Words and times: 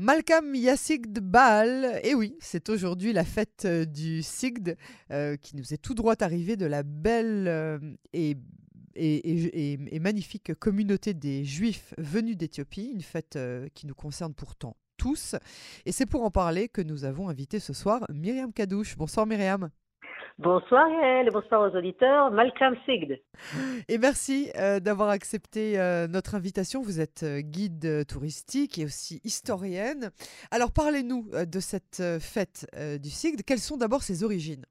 Malkam 0.00 0.54
Yassigd 0.54 1.20
Baal, 1.20 2.00
et 2.02 2.14
oui, 2.14 2.34
c'est 2.40 2.70
aujourd'hui 2.70 3.12
la 3.12 3.22
fête 3.22 3.66
euh, 3.66 3.84
du 3.84 4.22
Sigd 4.22 4.78
euh, 5.10 5.36
qui 5.36 5.56
nous 5.56 5.74
est 5.74 5.76
tout 5.76 5.92
droit 5.92 6.14
arrivé 6.20 6.56
de 6.56 6.64
la 6.64 6.82
belle 6.82 7.46
euh, 7.46 7.78
et, 8.14 8.38
magnifique 10.00 10.54
communauté 10.54 11.12
des 11.12 11.44
Juifs 11.44 11.92
venus 11.98 12.38
d'Éthiopie, 12.38 12.90
une 12.94 13.02
fête 13.02 13.38
qui 13.74 13.86
nous 13.86 13.94
concerne 13.94 14.32
pourtant 14.32 14.74
tous. 14.96 15.36
Et 15.84 15.92
c'est 15.92 16.06
pour 16.06 16.22
en 16.22 16.30
parler 16.30 16.70
que 16.70 16.80
nous 16.80 17.04
avons 17.04 17.28
invité 17.28 17.60
ce 17.60 17.74
soir 17.74 18.06
Myriam 18.10 18.54
Kadouche. 18.54 18.96
Bonsoir 18.96 19.26
Myriam. 19.26 19.68
Bonsoir 20.38 20.88
Yael 20.88 21.28
et 21.28 21.30
bonsoir 21.30 21.60
aux 21.70 21.76
auditeurs. 21.76 22.30
Malcolm 22.30 22.76
Sigd. 22.86 23.20
Et 23.88 23.98
merci 23.98 24.50
euh, 24.56 24.80
d'avoir 24.80 25.10
accepté 25.10 25.78
euh, 25.78 26.06
notre 26.06 26.34
invitation. 26.34 26.80
Vous 26.80 27.00
êtes 27.00 27.22
euh, 27.22 27.40
guide 27.40 28.06
touristique 28.06 28.78
et 28.78 28.84
aussi 28.84 29.20
historienne. 29.24 30.10
Alors 30.50 30.72
parlez-nous 30.72 31.26
de 31.46 31.60
cette 31.60 32.02
fête 32.20 32.66
du 33.02 33.10
Sigd. 33.10 33.42
Quelles 33.44 33.58
sont 33.58 33.76
d'abord 33.76 34.02
ses 34.02 34.24
origines? 34.24 34.64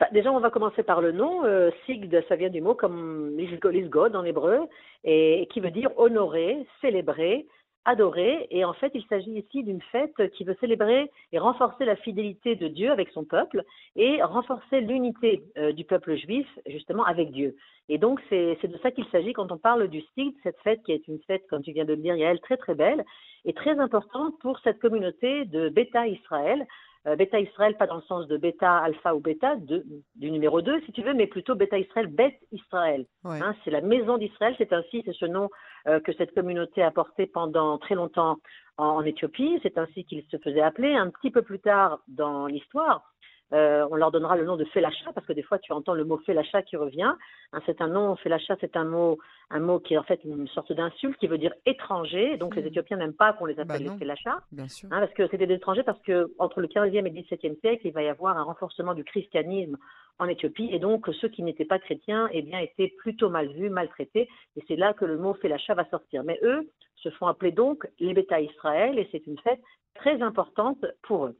Bah, 0.00 0.08
Déjà, 0.12 0.32
on 0.32 0.40
va 0.40 0.50
commencer 0.50 0.82
par 0.82 1.00
le 1.00 1.12
nom. 1.12 1.42
Sigd, 1.86 2.22
ça 2.28 2.36
vient 2.36 2.50
du 2.50 2.60
mot 2.60 2.74
comme 2.74 3.36
Lisgod 3.38 4.16
en 4.16 4.24
hébreu, 4.24 4.60
et 5.04 5.48
qui 5.52 5.60
veut 5.60 5.70
dire 5.70 5.90
honorer, 5.96 6.66
célébrer, 6.80 7.46
adoré. 7.84 8.46
Et 8.50 8.64
en 8.64 8.72
fait, 8.72 8.92
il 8.94 9.04
s'agit 9.06 9.32
ici 9.32 9.62
d'une 9.62 9.82
fête 9.92 10.30
qui 10.32 10.44
veut 10.44 10.56
célébrer 10.60 11.10
et 11.32 11.38
renforcer 11.38 11.84
la 11.84 11.96
fidélité 11.96 12.56
de 12.56 12.68
Dieu 12.68 12.90
avec 12.90 13.10
son 13.10 13.24
peuple 13.24 13.64
et 13.96 14.22
renforcer 14.22 14.80
l'unité 14.80 15.42
euh, 15.56 15.72
du 15.72 15.84
peuple 15.84 16.14
juif 16.16 16.46
justement 16.66 17.04
avec 17.04 17.30
Dieu. 17.30 17.56
Et 17.88 17.98
donc, 17.98 18.20
c'est 18.28 18.56
de 18.62 18.78
ça 18.78 18.90
qu'il 18.92 19.06
s'agit 19.06 19.32
quand 19.32 19.50
on 19.50 19.58
parle 19.58 19.88
du 19.88 20.00
Sigd, 20.14 20.34
cette 20.44 20.58
fête 20.62 20.80
qui 20.84 20.92
est 20.92 21.08
une 21.08 21.18
fête, 21.26 21.42
comme 21.48 21.62
tu 21.62 21.72
viens 21.72 21.84
de 21.84 21.94
le 21.94 22.02
dire, 22.02 22.14
Yael, 22.14 22.40
très 22.40 22.56
très 22.56 22.74
belle 22.74 23.04
et 23.44 23.52
très 23.52 23.78
importante 23.78 24.38
pour 24.40 24.60
cette 24.60 24.78
communauté 24.78 25.44
de 25.46 25.68
Bêta 25.68 26.06
Israël. 26.06 26.66
Euh, 27.06 27.16
bêta 27.16 27.40
Israël, 27.40 27.76
pas 27.78 27.86
dans 27.86 27.96
le 27.96 28.02
sens 28.02 28.26
de 28.26 28.36
bêta, 28.36 28.76
alpha 28.76 29.14
ou 29.14 29.20
bêta, 29.20 29.56
du 29.56 30.30
numéro 30.30 30.60
2 30.60 30.82
si 30.82 30.92
tu 30.92 31.02
veux, 31.02 31.14
mais 31.14 31.26
plutôt 31.26 31.54
bêta 31.54 31.78
Israël, 31.78 32.08
bête 32.08 32.38
Israël. 32.52 33.06
Hein, 33.24 33.54
c'est 33.64 33.70
la 33.70 33.80
maison 33.80 34.18
d'Israël, 34.18 34.54
c'est 34.58 34.72
ainsi, 34.74 35.02
c'est 35.06 35.14
ce 35.14 35.24
nom 35.24 35.48
euh, 35.88 35.98
que 36.00 36.12
cette 36.12 36.34
communauté 36.34 36.82
a 36.82 36.90
porté 36.90 37.26
pendant 37.26 37.78
très 37.78 37.94
longtemps 37.94 38.36
en 38.76 39.02
Éthiopie, 39.04 39.58
c'est 39.62 39.78
ainsi 39.78 40.04
qu'il 40.04 40.22
se 40.30 40.36
faisait 40.38 40.60
appeler. 40.60 40.94
Un 40.94 41.10
petit 41.10 41.30
peu 41.30 41.42
plus 41.42 41.60
tard 41.60 42.00
dans 42.08 42.46
l'histoire, 42.46 43.09
euh, 43.52 43.86
on 43.90 43.96
leur 43.96 44.10
donnera 44.10 44.36
le 44.36 44.44
nom 44.44 44.56
de 44.56 44.64
Félacha 44.66 45.12
parce 45.12 45.26
que 45.26 45.32
des 45.32 45.42
fois 45.42 45.58
tu 45.58 45.72
entends 45.72 45.94
le 45.94 46.04
mot 46.04 46.18
Félacha 46.18 46.62
qui 46.62 46.76
revient. 46.76 47.12
Hein, 47.52 47.60
c'est 47.66 47.80
un 47.80 47.88
nom, 47.88 48.16
Félacha, 48.16 48.56
c'est 48.60 48.76
un 48.76 48.84
mot, 48.84 49.18
un 49.50 49.60
mot 49.60 49.80
qui 49.80 49.94
est 49.94 49.98
en 49.98 50.04
fait 50.04 50.20
une 50.24 50.46
sorte 50.48 50.72
d'insulte 50.72 51.18
qui 51.18 51.26
veut 51.26 51.38
dire 51.38 51.52
étranger. 51.66 52.36
Donc 52.36 52.54
les 52.54 52.62
hmm. 52.62 52.66
Éthiopiens 52.68 52.96
n'aiment 52.98 53.12
pas 53.12 53.32
qu'on 53.32 53.46
les 53.46 53.54
bah 53.54 53.62
appelle 53.62 53.82
les 53.82 53.98
Félacha, 53.98 54.38
hein, 54.56 54.66
parce 54.90 55.12
que 55.14 55.26
c'était 55.28 55.46
des 55.46 55.54
étrangers 55.54 55.82
parce 55.82 56.00
que 56.02 56.32
entre 56.38 56.60
le 56.60 56.68
15e 56.68 56.94
et 56.94 57.02
le 57.02 57.10
17e 57.10 57.58
siècle, 57.60 57.86
il 57.86 57.92
va 57.92 58.02
y 58.02 58.08
avoir 58.08 58.38
un 58.38 58.42
renforcement 58.42 58.94
du 58.94 59.04
christianisme 59.04 59.76
en 60.18 60.28
Éthiopie 60.28 60.68
et 60.70 60.78
donc 60.78 61.08
ceux 61.20 61.28
qui 61.28 61.42
n'étaient 61.42 61.64
pas 61.64 61.78
chrétiens, 61.78 62.28
eh 62.32 62.42
bien 62.42 62.60
étaient 62.60 62.92
plutôt 62.98 63.30
mal 63.30 63.48
vus, 63.48 63.70
maltraités. 63.70 64.28
Et 64.56 64.64
c'est 64.68 64.76
là 64.76 64.92
que 64.92 65.04
le 65.04 65.16
mot 65.16 65.34
Félacha 65.34 65.74
va 65.74 65.88
sortir. 65.88 66.22
Mais 66.24 66.38
eux 66.42 66.70
se 66.96 67.10
font 67.10 67.26
appeler 67.26 67.52
donc 67.52 67.88
les 67.98 68.12
Bêta 68.12 68.40
Israël 68.40 68.98
et 68.98 69.08
c'est 69.10 69.26
une 69.26 69.38
fête 69.38 69.60
très 69.94 70.22
importante 70.22 70.84
pour 71.02 71.26
eux. 71.26 71.36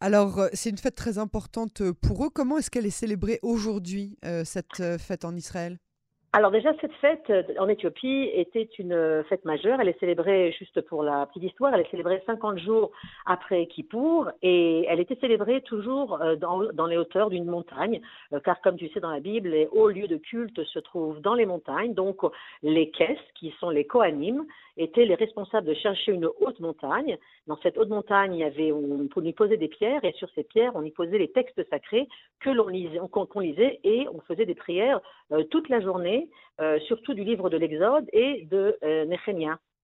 Alors, 0.00 0.38
euh, 0.38 0.48
c'est 0.52 0.70
une 0.70 0.76
fête 0.76 0.94
très 0.94 1.18
importante 1.18 1.80
euh, 1.80 1.92
pour 1.92 2.24
eux. 2.24 2.30
Comment 2.32 2.58
est-ce 2.58 2.70
qu'elle 2.70 2.86
est 2.86 2.90
célébrée 2.90 3.38
aujourd'hui, 3.42 4.18
euh, 4.24 4.42
cette 4.44 4.82
fête 4.98 5.24
en 5.24 5.34
Israël? 5.34 5.78
Alors 6.32 6.50
déjà, 6.50 6.70
cette 6.82 6.92
fête 7.00 7.32
en 7.58 7.66
Éthiopie 7.66 8.30
était 8.34 8.68
une 8.78 9.24
fête 9.26 9.46
majeure. 9.46 9.80
Elle 9.80 9.88
est 9.88 9.98
célébrée, 9.98 10.54
juste 10.58 10.82
pour 10.82 11.02
la 11.02 11.24
petite 11.24 11.44
histoire, 11.44 11.72
elle 11.72 11.80
est 11.80 11.90
célébrée 11.90 12.22
50 12.26 12.58
jours 12.58 12.90
après 13.24 13.64
Kippour 13.68 14.30
et 14.42 14.84
elle 14.86 15.00
était 15.00 15.16
célébrée 15.18 15.62
toujours 15.62 16.20
dans, 16.38 16.86
les 16.86 16.98
hauteurs 16.98 17.30
d'une 17.30 17.46
montagne, 17.46 18.02
car 18.44 18.60
comme 18.60 18.76
tu 18.76 18.90
sais 18.90 19.00
dans 19.00 19.12
la 19.12 19.20
Bible, 19.20 19.48
les 19.48 19.66
hauts 19.72 19.88
lieux 19.88 20.08
de 20.08 20.18
culte 20.18 20.62
se 20.64 20.78
trouvent 20.78 21.22
dans 21.22 21.32
les 21.32 21.46
montagnes. 21.46 21.94
Donc 21.94 22.20
les 22.62 22.90
caisses, 22.90 23.16
qui 23.34 23.54
sont 23.58 23.70
les 23.70 23.86
Kohanim, 23.86 24.44
étaient 24.76 25.04
les 25.04 25.14
responsables 25.14 25.66
de 25.66 25.74
chercher 25.74 26.12
une 26.12 26.26
haute 26.40 26.60
montagne. 26.60 27.18
Dans 27.46 27.56
cette 27.62 27.78
haute 27.78 27.88
montagne, 27.88 28.44
on, 28.72 29.22
y 29.22 29.32
posait 29.32 29.56
des 29.56 29.68
pierres 29.68 30.04
et 30.04 30.12
sur 30.12 30.28
ces 30.34 30.44
pierres, 30.44 30.72
on 30.74 30.82
y 30.82 30.90
posait 30.90 31.18
les 31.18 31.30
textes 31.32 31.68
sacrés 31.70 32.08
que 32.40 32.50
l'on 32.50 32.68
lisait, 32.68 33.00
qu'on 33.10 33.40
lisait 33.40 33.80
et 33.84 34.06
on 34.12 34.20
faisait 34.20 34.46
des 34.46 34.54
prières 34.54 35.00
euh, 35.32 35.44
toute 35.44 35.68
la 35.68 35.80
journée, 35.80 36.28
euh, 36.60 36.78
surtout 36.80 37.14
du 37.14 37.24
livre 37.24 37.50
de 37.50 37.56
l'Exode 37.56 38.06
et 38.12 38.46
de 38.50 38.76
euh, 38.82 39.04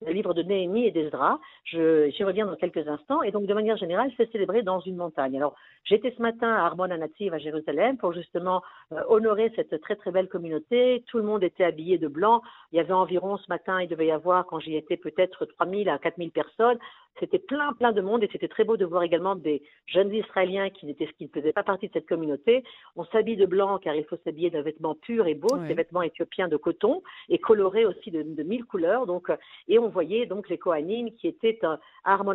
le 0.06 0.12
livre 0.12 0.34
de 0.34 0.42
Néhémie 0.42 0.86
et 0.86 0.90
d'Ezra. 0.90 1.38
J'y 1.64 2.24
reviens 2.24 2.46
dans 2.46 2.56
quelques 2.56 2.86
instants. 2.88 3.22
Et 3.22 3.30
donc, 3.30 3.46
de 3.46 3.54
manière 3.54 3.76
générale, 3.76 4.10
c'est 4.16 4.30
célébré 4.32 4.62
dans 4.62 4.80
une 4.80 4.96
montagne. 4.96 5.36
Alors, 5.36 5.54
j'étais 5.84 6.14
ce 6.16 6.22
matin 6.22 6.52
à 6.52 6.64
Armon 6.66 6.90
Anativ, 6.90 7.34
à 7.34 7.38
Jérusalem, 7.38 7.96
pour 7.98 8.12
justement 8.12 8.62
euh, 8.92 9.00
honorer 9.08 9.52
cette 9.56 9.80
très 9.80 9.96
très 9.96 10.10
belle 10.10 10.28
communauté. 10.28 11.04
Tout 11.08 11.18
le 11.18 11.24
monde 11.24 11.42
était 11.42 11.64
habillé 11.64 11.98
de 11.98 12.08
blanc. 12.08 12.42
Il 12.72 12.76
y 12.76 12.80
avait 12.80 12.92
environ 12.92 13.36
ce 13.36 13.48
matin, 13.48 13.80
il 13.80 13.88
devait 13.88 14.06
y 14.06 14.12
avoir, 14.12 14.46
quand 14.46 14.60
j'y 14.60 14.76
étais, 14.76 14.96
peut-être 14.96 15.44
3000 15.46 15.88
à 15.88 15.98
4000 15.98 16.30
personnes. 16.30 16.78
C'était 17.20 17.38
plein, 17.38 17.72
plein 17.74 17.92
de 17.92 18.00
monde 18.00 18.22
et 18.24 18.28
c'était 18.32 18.48
très 18.48 18.64
beau 18.64 18.76
de 18.76 18.86
voir 18.86 19.02
également 19.02 19.36
des 19.36 19.62
jeunes 19.86 20.12
Israéliens 20.14 20.70
qui 20.70 20.86
n'étaient, 20.86 21.06
qui 21.18 21.24
ne 21.24 21.28
faisaient 21.28 21.52
pas 21.52 21.62
partie 21.62 21.88
de 21.88 21.92
cette 21.92 22.08
communauté. 22.08 22.64
On 22.96 23.04
s'habille 23.04 23.36
de 23.36 23.44
blanc 23.44 23.78
car 23.78 23.94
il 23.94 24.04
faut 24.04 24.16
s'habiller 24.24 24.50
d'un 24.50 24.62
vêtement 24.62 24.94
pur 24.94 25.26
et 25.26 25.34
beau, 25.34 25.54
ces 25.68 25.74
vêtements 25.74 26.02
éthiopiens 26.02 26.48
de 26.48 26.56
coton 26.56 27.02
et 27.28 27.38
colorés 27.38 27.84
aussi 27.84 28.10
de, 28.10 28.42
mille 28.42 28.64
couleurs. 28.64 29.06
Donc, 29.06 29.30
et 29.68 29.78
on 29.78 29.88
voyait 29.88 30.26
donc 30.26 30.48
les 30.48 30.56
Kohanim 30.56 31.10
qui 31.12 31.28
étaient 31.28 31.58
à 31.64 31.78
Armon 32.04 32.34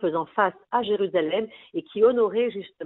faisant 0.00 0.26
face 0.26 0.54
à 0.70 0.82
Jérusalem 0.82 1.48
et 1.74 1.82
qui 1.82 2.04
honoraient 2.04 2.50
justement 2.50 2.81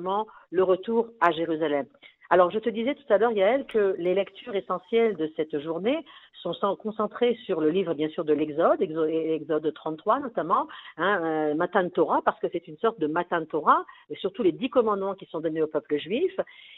le 0.50 0.62
retour 0.62 1.08
à 1.20 1.32
Jérusalem. 1.32 1.86
Alors, 2.28 2.50
je 2.50 2.58
te 2.58 2.68
disais 2.68 2.94
tout 2.94 3.12
à 3.12 3.18
l'heure, 3.18 3.30
Yael, 3.30 3.66
que 3.66 3.94
les 3.98 4.14
lectures 4.14 4.56
essentielles 4.56 5.16
de 5.16 5.30
cette 5.36 5.60
journée 5.60 6.04
sont 6.52 6.76
concentrées 6.76 7.36
sur 7.44 7.60
le 7.60 7.70
livre, 7.70 7.94
bien 7.94 8.08
sûr, 8.08 8.24
de 8.24 8.32
l'Exode, 8.32 8.80
Exode 8.80 9.72
33 9.74 10.20
notamment, 10.20 10.68
hein, 10.96 11.54
euh, 11.58 11.88
Torah, 11.94 12.22
parce 12.24 12.38
que 12.40 12.46
c'est 12.52 12.68
une 12.68 12.76
sorte 12.78 13.00
de 13.00 13.06
Matan 13.06 13.44
Torah, 13.46 13.84
et 14.10 14.16
surtout 14.16 14.42
les 14.42 14.52
dix 14.52 14.70
commandements 14.70 15.14
qui 15.14 15.26
sont 15.26 15.40
donnés 15.40 15.62
au 15.62 15.66
peuple 15.66 15.96
juif, 15.98 16.32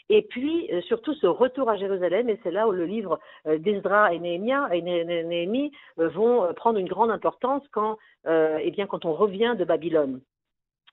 et 0.09 0.23
puis 0.23 0.69
euh, 0.71 0.81
surtout 0.81 1.13
ce 1.13 1.27
retour 1.27 1.69
à 1.69 1.77
Jérusalem, 1.77 2.29
et 2.29 2.39
c'est 2.43 2.51
là 2.51 2.67
où 2.67 2.71
le 2.71 2.85
livre 2.85 3.19
euh, 3.47 3.57
d'Isra 3.57 4.13
et 4.13 4.19
Néhémie, 4.19 5.71
vont 5.97 6.53
prendre 6.55 6.79
une 6.79 6.87
grande 6.87 7.11
importance 7.11 7.63
quand, 7.71 7.97
eh 8.25 8.71
bien, 8.71 8.87
quand 8.87 9.05
on 9.05 9.13
revient 9.13 9.55
de 9.57 9.65
Babylone 9.65 10.21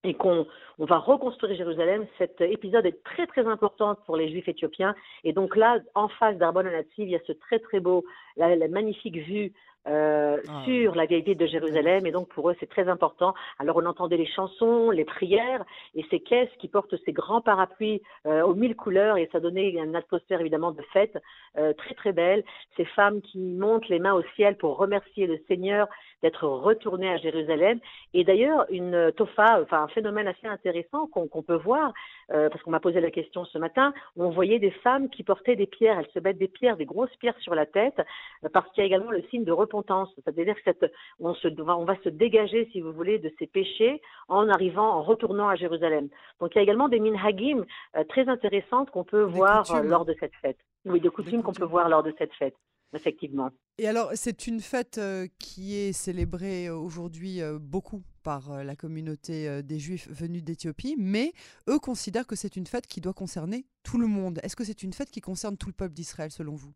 et 0.06 0.14
qu'on 0.14 0.46
on 0.78 0.84
va 0.84 0.98
reconstruire 0.98 1.56
Jérusalem. 1.56 2.06
Cet 2.18 2.40
épisode 2.40 2.86
est 2.86 3.02
très 3.02 3.26
très 3.26 3.46
important 3.46 3.96
pour 4.06 4.16
les 4.16 4.30
Juifs 4.30 4.48
éthiopiens. 4.48 4.94
Et 5.24 5.32
donc 5.32 5.56
là, 5.56 5.78
en 5.94 6.08
face 6.08 6.36
d'Arbon 6.36 6.64
il 6.98 7.08
y 7.08 7.16
a 7.16 7.20
ce 7.26 7.32
très 7.32 7.58
très 7.58 7.80
beau, 7.80 8.04
la, 8.36 8.56
magnifique 8.68 9.16
vue 9.16 9.52
euh, 9.86 10.38
ah. 10.48 10.62
sur 10.64 10.94
la 10.94 11.06
vieille 11.06 11.22
ville 11.22 11.36
de 11.36 11.46
Jérusalem. 11.46 12.06
Et 12.06 12.12
donc 12.12 12.28
pour 12.28 12.50
eux, 12.50 12.56
c'est 12.60 12.68
très 12.68 12.88
important. 12.88 13.34
Alors 13.58 13.76
on 13.76 13.86
entendait 13.86 14.16
les 14.16 14.26
chansons, 14.26 14.90
les 14.90 15.04
prières 15.04 15.64
et 15.94 16.04
ces 16.10 16.20
caisses 16.20 16.50
qui 16.58 16.68
portent 16.68 16.96
ces 17.04 17.12
grands 17.12 17.40
parapluies 17.40 18.02
euh, 18.26 18.42
aux 18.42 18.54
mille 18.54 18.76
couleurs 18.76 19.16
et 19.16 19.28
ça 19.32 19.40
donnait 19.40 19.70
une 19.70 19.96
atmosphère 19.96 20.40
évidemment 20.40 20.72
de 20.72 20.82
fête 20.92 21.16
euh, 21.58 21.72
très 21.74 21.94
très 21.94 22.12
belle. 22.12 22.44
Ces 22.76 22.84
femmes 22.84 23.20
qui 23.22 23.38
montent 23.38 23.88
les 23.88 23.98
mains 23.98 24.14
au 24.14 24.22
ciel 24.34 24.56
pour 24.56 24.76
remercier 24.76 25.26
le 25.26 25.38
Seigneur 25.48 25.88
d'être 26.22 26.46
retourné 26.46 27.10
à 27.10 27.18
Jérusalem. 27.18 27.78
Et 28.14 28.24
d'ailleurs, 28.24 28.66
une 28.70 29.12
tofa, 29.12 29.60
enfin 29.62 29.82
un 29.82 29.88
phénomène 29.88 30.26
assez 30.26 30.46
intéressant 30.46 31.06
qu'on 31.06 31.42
peut 31.42 31.56
voir, 31.56 31.92
euh, 32.32 32.48
parce 32.48 32.62
qu'on 32.62 32.70
m'a 32.70 32.80
posé 32.80 33.00
la 33.00 33.10
question 33.10 33.44
ce 33.44 33.58
matin, 33.58 33.92
où 34.16 34.24
on 34.24 34.30
voyait 34.30 34.58
des 34.58 34.70
femmes 34.70 35.08
qui 35.10 35.22
portaient 35.22 35.56
des 35.56 35.66
pierres, 35.66 35.98
elles 35.98 36.10
se 36.12 36.18
mettent 36.18 36.38
des 36.38 36.48
pierres, 36.48 36.76
des 36.76 36.86
grosses 36.86 37.14
pierres 37.16 37.38
sur 37.40 37.54
la 37.54 37.66
tête, 37.66 38.00
euh, 38.44 38.48
parce 38.52 38.70
qu'il 38.72 38.82
y 38.82 38.84
a 38.84 38.86
également 38.86 39.10
le 39.10 39.22
signe 39.30 39.44
de 39.44 39.52
repentance. 39.52 39.75
C'est-à-dire 40.14 40.54
qu'on 40.64 41.34
on 41.68 41.84
va 41.84 41.96
se 42.02 42.08
dégager, 42.08 42.68
si 42.72 42.80
vous 42.80 42.92
voulez, 42.92 43.18
de 43.18 43.32
ces 43.38 43.46
péchés 43.46 44.00
en 44.28 44.48
arrivant, 44.48 44.88
en 44.88 45.02
retournant 45.02 45.48
à 45.48 45.56
Jérusalem. 45.56 46.08
Donc 46.40 46.54
il 46.54 46.58
y 46.58 46.60
a 46.60 46.62
également 46.62 46.88
des 46.88 47.00
minhagim 47.00 47.64
euh, 47.96 48.04
très 48.04 48.28
intéressantes 48.28 48.90
qu'on 48.90 49.04
peut 49.04 49.22
voir 49.22 49.64
lors 49.82 50.04
de 50.04 50.14
cette 50.20 50.34
fête. 50.42 50.58
Oui, 50.84 51.00
de 51.00 51.08
coutumes 51.08 51.42
qu'on 51.42 51.52
peut 51.52 51.64
voir 51.64 51.88
lors 51.88 52.02
de 52.02 52.14
cette 52.18 52.32
fête 52.34 52.54
effectivement. 52.94 53.50
Et 53.78 53.86
alors, 53.86 54.10
c'est 54.14 54.46
une 54.46 54.60
fête 54.60 54.98
euh, 54.98 55.26
qui 55.38 55.76
est 55.76 55.92
célébrée 55.92 56.68
euh, 56.68 56.76
aujourd'hui 56.76 57.42
euh, 57.42 57.58
beaucoup 57.60 58.02
par 58.22 58.64
la 58.64 58.74
communauté 58.74 59.62
des 59.62 59.78
Juifs 59.78 60.08
venus 60.10 60.42
d'Éthiopie, 60.42 60.96
mais 60.98 61.32
eux 61.68 61.78
considèrent 61.78 62.26
que 62.26 62.34
c'est 62.34 62.56
une 62.56 62.66
fête 62.66 62.88
qui 62.88 63.00
doit 63.00 63.12
concerner 63.12 63.66
tout 63.84 63.98
le 63.98 64.08
monde. 64.08 64.40
Est-ce 64.42 64.56
que 64.56 64.64
c'est 64.64 64.82
une 64.82 64.92
fête 64.92 65.12
qui 65.12 65.20
concerne 65.20 65.56
tout 65.56 65.68
le 65.68 65.74
peuple 65.74 65.94
d'Israël, 65.94 66.32
selon 66.32 66.56
vous? 66.56 66.72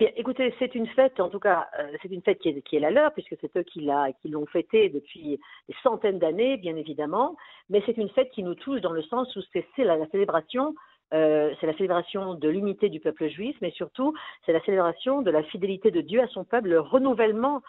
Eh 0.00 0.20
écoutez, 0.20 0.54
c'est 0.58 0.74
une 0.74 0.86
fête, 0.88 1.20
en 1.20 1.28
tout 1.28 1.38
cas, 1.38 1.68
c'est 2.02 2.10
une 2.10 2.22
fête 2.22 2.38
qui 2.38 2.48
est, 2.48 2.80
la 2.80 2.90
leur, 2.90 3.12
puisque 3.12 3.36
c'est 3.40 3.56
eux 3.56 3.62
qui, 3.62 3.88
l'ont 4.28 4.46
fêtée 4.46 4.88
depuis 4.88 5.38
des 5.68 5.74
centaines 5.82 6.18
d'années, 6.18 6.56
bien 6.56 6.76
évidemment, 6.76 7.36
mais 7.70 7.82
c'est 7.86 7.96
une 7.96 8.08
fête 8.08 8.30
qui 8.30 8.42
nous 8.42 8.54
touche 8.54 8.80
dans 8.80 8.92
le 8.92 9.02
sens 9.02 9.34
où 9.36 9.40
c'est 9.52 9.84
la, 9.84 10.06
célébration 10.08 10.74
c'est 11.10 11.66
la 11.66 11.74
célébration 11.74 12.34
de 12.34 12.48
l'unité 12.48 12.88
du 12.88 12.98
peuple 12.98 13.28
juif, 13.28 13.56
mais 13.60 13.70
surtout, 13.70 14.14
c'est 14.44 14.52
la 14.52 14.60
célébration 14.62 15.22
de 15.22 15.30
la 15.30 15.44
fidélité 15.44 15.92
de 15.92 16.00
Dieu 16.00 16.20
à 16.20 16.26
son 16.26 16.42
peuple, 16.44 16.70
le 16.70 16.80
renouvellement 16.80 17.62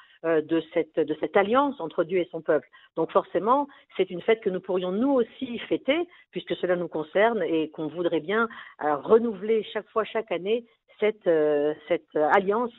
cette, 0.74 1.00
de 1.00 1.16
cette 1.20 1.38
alliance 1.38 1.80
entre 1.80 2.04
Dieu 2.04 2.18
et 2.20 2.28
son 2.32 2.42
peuple. 2.42 2.68
Donc 2.96 3.12
forcément, 3.12 3.68
c'est 3.98 4.10
une 4.10 4.22
fête 4.22 4.42
que 4.42 4.50
nous 4.50 4.62
pourrions 4.62 4.92
nous 4.92 5.12
aussi 5.12 5.60
fêter, 5.60 6.08
puisque 6.32 6.56
cela 6.56 6.76
nous 6.76 6.88
concerne 6.88 7.44
et 7.44 7.70
qu'on 7.70 7.88
voudrait 7.88 8.20
bien 8.20 8.48
renouveler 8.80 9.64
chaque 9.72 9.88
fois, 9.90 10.06
chaque 10.06 10.32
année, 10.32 10.66
cette, 11.00 11.30
cette 11.88 12.16
alliance 12.16 12.74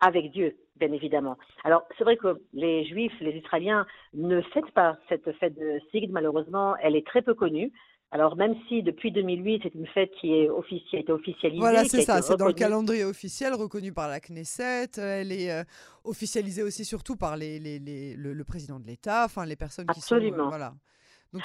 avec 0.00 0.30
Dieu, 0.30 0.56
bien 0.76 0.92
évidemment. 0.92 1.36
Alors, 1.64 1.82
c'est 1.96 2.04
vrai 2.04 2.16
que 2.16 2.40
les 2.52 2.86
Juifs, 2.86 3.12
les 3.20 3.36
Israéliens 3.36 3.86
ne 4.14 4.40
fêtent 4.40 4.70
pas 4.72 4.96
cette 5.08 5.30
fête 5.38 5.58
de 5.58 5.80
Sigd, 5.90 6.10
malheureusement, 6.10 6.76
elle 6.76 6.96
est 6.96 7.06
très 7.06 7.22
peu 7.22 7.34
connue. 7.34 7.72
Alors, 8.10 8.36
même 8.36 8.54
si 8.68 8.82
depuis 8.82 9.12
2008, 9.12 9.60
c'est 9.64 9.74
une 9.74 9.86
fête 9.88 10.10
qui 10.18 10.32
est 10.32 10.48
officielle, 10.48 11.00
a 11.00 11.02
été 11.02 11.12
officialisée. 11.12 11.60
Voilà, 11.60 11.84
c'est 11.84 12.02
ça, 12.02 12.22
c'est 12.22 12.38
dans 12.38 12.46
le 12.46 12.54
calendrier 12.54 13.04
officiel 13.04 13.52
reconnu 13.52 13.92
par 13.92 14.08
la 14.08 14.18
Knesset. 14.18 14.88
Elle 14.96 15.30
est 15.30 15.52
euh, 15.52 15.62
officialisée 16.04 16.62
aussi 16.62 16.86
surtout 16.86 17.16
par 17.16 17.36
les, 17.36 17.58
les, 17.58 17.78
les, 17.78 18.14
le, 18.16 18.44
président 18.44 18.80
de 18.80 18.86
l'État, 18.86 19.24
enfin 19.26 19.44
les 19.44 19.56
personnes 19.56 19.86
qui 19.88 20.00
sont. 20.00 20.14
Absolument. 20.14 20.48
voilà. 20.48 20.72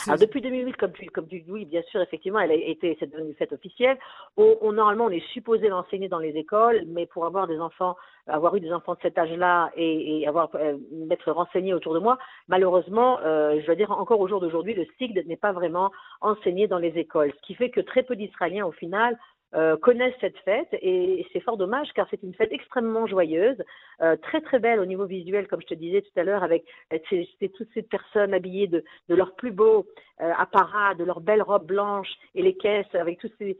Alors, 0.07 0.17
depuis 0.17 0.39
2008, 0.39 0.77
comme 0.77 0.93
tu, 0.93 1.05
comme 1.07 1.27
tu 1.27 1.43
oui, 1.49 1.65
bien 1.65 1.81
sûr, 1.83 2.01
effectivement, 2.01 2.39
elle 2.39 2.51
a 2.51 2.55
été, 2.55 2.95
c'est 2.99 3.11
devenu 3.11 3.33
fête 3.33 3.51
officielle. 3.51 3.97
On, 4.37 4.71
normalement, 4.71 5.05
on 5.05 5.09
est 5.09 5.25
supposé 5.33 5.67
l'enseigner 5.67 6.07
dans 6.07 6.19
les 6.19 6.37
écoles, 6.37 6.83
mais 6.87 7.05
pour 7.05 7.25
avoir 7.25 7.47
des 7.47 7.59
enfants, 7.59 7.97
avoir 8.27 8.55
eu 8.55 8.61
des 8.61 8.71
enfants 8.71 8.93
de 8.93 8.99
cet 9.01 9.17
âge-là 9.17 9.71
et, 9.75 10.21
et 10.21 10.27
avoir 10.27 10.49
euh, 10.55 10.77
m'être 10.91 11.29
renseigné 11.33 11.73
autour 11.73 11.93
de 11.93 11.99
moi, 11.99 12.17
malheureusement, 12.47 13.19
euh, 13.25 13.59
je 13.61 13.67
veux 13.67 13.75
dire 13.75 13.91
encore 13.91 14.21
au 14.21 14.27
jour 14.29 14.39
d'aujourd'hui, 14.39 14.73
le 14.73 14.85
SIGD 14.97 15.27
n'est 15.27 15.35
pas 15.35 15.51
vraiment 15.51 15.91
enseigné 16.21 16.67
dans 16.67 16.79
les 16.79 16.97
écoles, 16.97 17.33
ce 17.35 17.47
qui 17.47 17.53
fait 17.55 17.69
que 17.69 17.81
très 17.81 18.03
peu 18.03 18.15
d'Israéliens, 18.15 18.65
au 18.65 18.71
final, 18.71 19.19
euh, 19.55 19.77
connaissent 19.77 20.15
cette 20.19 20.37
fête 20.39 20.69
et 20.81 21.27
c'est 21.31 21.39
fort 21.39 21.57
dommage 21.57 21.87
car 21.93 22.07
c'est 22.09 22.23
une 22.23 22.33
fête 22.33 22.51
extrêmement 22.51 23.05
joyeuse, 23.05 23.61
euh, 24.01 24.15
très 24.15 24.41
très 24.41 24.57
belle 24.57 24.79
au 24.79 24.85
niveau 24.85 25.05
visuel 25.05 25.47
comme 25.47 25.61
je 25.61 25.67
te 25.67 25.73
disais 25.75 26.01
tout 26.01 26.19
à 26.19 26.23
l'heure 26.23 26.41
avec 26.41 26.65
euh, 26.91 26.97
toutes 27.55 27.69
ces 27.75 27.83
personnes 27.83 28.33
habillées 28.33 28.65
de, 28.65 28.83
de 29.09 29.15
leurs 29.15 29.35
plus 29.35 29.51
beaux 29.51 29.85
apparats, 30.17 30.95
de 30.95 31.03
leurs 31.03 31.21
belles 31.21 31.41
robes 31.41 31.67
blanches 31.67 32.13
et 32.33 32.41
les 32.41 32.55
caisses 32.55 32.93
avec 32.93 33.19
tous 33.19 33.29
ces, 33.37 33.57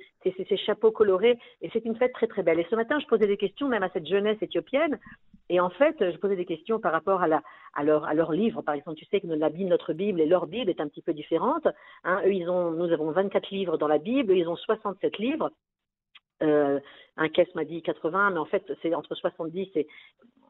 chapeaux 0.58 0.92
colorés 0.92 1.38
et 1.62 1.70
c'est 1.74 1.86
une 1.86 1.96
fête 1.96 2.14
très 2.14 2.28
très 2.28 2.42
belle. 2.42 2.60
Et 2.60 2.68
ce 2.72 2.76
matin 2.76 3.00
je 3.00 3.06
posais 3.06 3.28
des 3.28 3.38
questions 3.38 3.68
même 3.68 3.84
à 3.84 3.90
cette 3.90 4.08
jeunesse 4.08 4.38
éthiopienne 4.42 4.98
et 5.50 5.60
en 5.60 5.70
fait 5.70 5.96
je 6.00 6.18
posais 6.18 6.36
des 6.36 6.46
questions 6.46 6.80
par 6.80 6.92
rapport 6.92 7.22
à, 7.22 7.28
leur, 7.84 8.14
leur 8.14 8.32
livre. 8.32 8.64
Par 8.64 8.74
exemple 8.74 8.98
tu 8.98 9.06
sais 9.06 9.22
que 9.22 9.28
notre 9.28 9.94
Bible 9.94 10.22
et 10.22 10.26
leur 10.26 10.48
Bible 10.48 10.72
est 10.72 10.82
un 10.82 10.88
petit 10.88 11.04
peu 11.04 11.14
différente. 11.14 11.68
Hein. 12.04 12.22
Nous 12.26 12.92
avons 12.92 13.12
24 13.12 13.52
livres 13.52 13.78
dans 13.78 13.88
la 13.88 14.00
Bible, 14.00 14.36
ils 14.36 14.48
ont 14.48 14.56
67 14.56 15.20
livres. 15.20 15.52
Euh, 16.44 16.80
un 17.18 17.30
caisse 17.30 17.54
m'a 17.56 17.64
dit 17.64 17.82
80, 17.82 18.32
mais 18.32 18.40
en 18.40 18.46
fait, 18.46 18.64
c'est 18.82 18.94
entre 18.96 19.14
70 19.16 19.70
et 19.76 19.88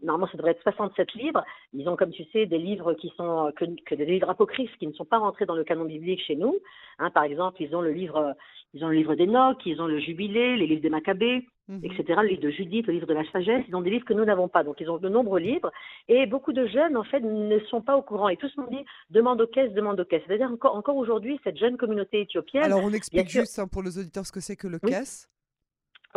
normalement, 0.04 0.28
ça 0.32 0.38
devrait 0.38 0.52
être 0.52 0.62
67 0.64 1.14
livres. 1.14 1.44
Ils 1.74 1.88
ont, 1.90 1.96
comme 1.96 2.12
tu 2.12 2.24
sais, 2.32 2.46
des 2.46 2.58
livres 2.58 2.94
qui 2.94 3.12
sont 3.18 3.52
que, 3.56 3.96
des 3.96 4.06
livres 4.06 4.30
apocryphes 4.30 4.76
qui 4.78 4.88
ne 4.88 4.94
sont 4.94 5.06
pas 5.06 5.18
rentrés 5.18 5.46
dans 5.46 5.56
le 5.56 5.64
canon 5.64 5.86
biblique 5.86 6.22
chez 6.22 6.36
nous. 6.36 6.56
Hein, 7.00 7.10
par 7.10 7.24
exemple, 7.24 7.62
ils 7.62 7.76
ont 7.76 7.82
le 7.82 7.92
livre, 7.92 8.36
ils 8.74 8.84
ont 8.84 8.90
le 8.90 8.96
livre 8.96 9.16
d'Enoch, 9.16 9.58
ils 9.66 9.82
ont 9.82 9.88
le 9.88 10.00
Jubilé, 10.00 10.56
les 10.58 10.68
livres 10.68 10.82
des 10.82 10.90
Maccabées, 10.90 11.48
mhm. 11.68 11.82
etc. 11.84 12.20
Le 12.22 12.28
livre 12.28 12.42
de 12.42 12.50
Judith, 12.50 12.88
le 12.88 12.94
livre 12.94 13.08
de 13.08 13.14
la 13.14 13.30
sagesse. 13.32 13.64
Ils 13.68 13.76
ont 13.76 13.82
des 13.82 13.90
livres 13.90 14.06
que 14.06 14.14
nous 14.14 14.26
n'avons 14.26 14.48
pas. 14.48 14.64
Donc, 14.64 14.80
ils 14.80 14.90
ont 14.90 14.98
de 14.98 15.10
nombreux 15.10 15.40
livres. 15.40 15.72
Et 16.08 16.26
beaucoup 16.26 16.54
de 16.54 16.68
jeunes, 16.68 16.98
en 16.98 17.04
fait, 17.04 17.22
ne 17.22 17.60
sont 17.70 17.82
pas 17.82 17.98
au 17.98 18.02
courant. 18.02 18.30
Et 18.30 18.38
tous 18.38 18.56
m'ont 18.58 18.70
dit 18.70 18.86
demande 19.10 19.42
aux 19.42 19.48
caisses, 19.48 19.74
demande 19.74 20.00
aux 20.00 20.06
caisses. 20.06 20.24
C'est-à-dire 20.28 20.52
encore, 20.52 20.76
encore 20.76 20.98
aujourd'hui, 20.98 21.40
cette 21.44 21.58
jeune 21.58 21.78
communauté 21.78 22.22
éthiopienne. 22.22 22.64
Alors, 22.64 22.84
on 22.84 22.94
explique 22.94 23.30
juste 23.30 23.60
hein, 23.60 23.68
pour 23.68 23.84
les 23.84 23.98
auditeurs 23.98 24.26
ce 24.26 24.32
que 24.32 24.40
c'est 24.40 24.56
que 24.56 24.68
le 24.68 24.80
caisse. 24.80 25.30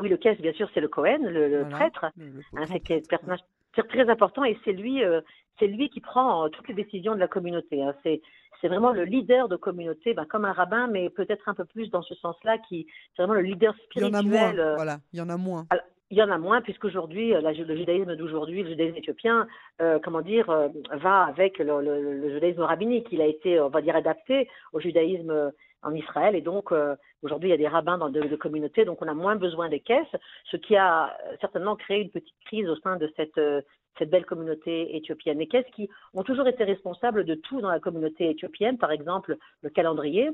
Oui, 0.00 0.08
le 0.08 0.16
caisse, 0.16 0.40
bien 0.40 0.52
sûr, 0.52 0.68
c'est 0.74 0.80
le 0.80 0.88
Cohen, 0.88 1.18
le, 1.22 1.66
prêtre. 1.70 2.04
Hein, 2.04 2.64
c'est 2.66 2.94
un 2.94 3.00
personnage 3.08 3.40
très 3.82 4.08
important 4.08 4.44
et 4.44 4.58
c'est 4.64 4.72
lui, 4.72 5.02
euh, 5.02 5.20
c'est 5.58 5.66
lui 5.66 5.88
qui 5.88 6.00
prend 6.00 6.44
euh, 6.44 6.48
toutes 6.48 6.68
les 6.68 6.74
décisions 6.74 7.14
de 7.14 7.20
la 7.20 7.28
communauté. 7.28 7.82
Hein. 7.82 7.94
C'est 8.02 8.20
c'est 8.62 8.68
vraiment 8.68 8.92
le 8.92 9.04
leader 9.04 9.48
de 9.48 9.56
communauté, 9.56 10.14
ben, 10.14 10.24
comme 10.24 10.46
un 10.46 10.52
rabbin, 10.52 10.86
mais 10.86 11.10
peut-être 11.10 11.46
un 11.48 11.54
peu 11.54 11.66
plus 11.66 11.90
dans 11.90 12.00
ce 12.00 12.14
sens-là, 12.14 12.56
qui 12.56 12.86
c'est 13.14 13.22
vraiment 13.22 13.34
le 13.34 13.42
leader 13.42 13.74
spirituel. 13.84 14.22
Il 14.24 14.32
y 14.32 14.38
en 14.38 14.40
a 14.40 14.50
moins. 14.52 14.58
Euh, 14.58 14.74
voilà, 14.76 14.98
il 15.12 15.18
y 15.18 15.22
en 15.22 15.28
a 15.28 15.36
moins. 15.36 15.66
il 16.10 16.16
y 16.16 16.22
en 16.22 16.30
a 16.30 16.38
moins 16.38 16.62
puisqu'aujourd'hui, 16.62 17.34
le 17.34 17.76
judaïsme 17.76 18.16
d'aujourd'hui, 18.16 18.62
le 18.62 18.70
judaïsme 18.70 18.96
éthiopien, 18.96 19.46
comment 20.02 20.22
dire, 20.22 20.46
va 20.92 21.24
avec 21.24 21.58
le, 21.58 21.82
le, 21.82 22.32
judaïsme 22.32 22.62
rabbinique. 22.62 23.08
Il 23.12 23.20
a 23.20 23.26
été, 23.26 23.60
on 23.60 23.68
va 23.68 23.82
dire, 23.82 23.94
adapté 23.94 24.48
au 24.72 24.80
judaïsme 24.80 25.52
en 25.86 25.94
Israël. 25.94 26.34
Et 26.34 26.42
donc, 26.42 26.72
euh, 26.72 26.96
aujourd'hui, 27.22 27.48
il 27.48 27.52
y 27.52 27.54
a 27.54 27.58
des 27.58 27.68
rabbins 27.68 27.98
dans 27.98 28.10
de, 28.10 28.20
de 28.20 28.36
communautés, 28.36 28.84
donc 28.84 29.00
on 29.00 29.08
a 29.08 29.14
moins 29.14 29.36
besoin 29.36 29.68
des 29.68 29.80
caisses, 29.80 30.14
ce 30.50 30.56
qui 30.56 30.76
a 30.76 31.06
euh, 31.06 31.36
certainement 31.40 31.76
créé 31.76 32.02
une 32.02 32.10
petite 32.10 32.34
crise 32.44 32.68
au 32.68 32.76
sein 32.76 32.96
de 32.96 33.10
cette, 33.16 33.38
euh, 33.38 33.62
cette 33.98 34.10
belle 34.10 34.26
communauté 34.26 34.96
éthiopienne. 34.96 35.38
Les 35.38 35.46
caisses 35.46 35.70
qui 35.74 35.88
ont 36.12 36.24
toujours 36.24 36.48
été 36.48 36.64
responsables 36.64 37.24
de 37.24 37.34
tout 37.34 37.60
dans 37.60 37.70
la 37.70 37.80
communauté 37.80 38.30
éthiopienne, 38.30 38.78
par 38.78 38.90
exemple 38.90 39.36
le 39.62 39.70
calendrier. 39.70 40.30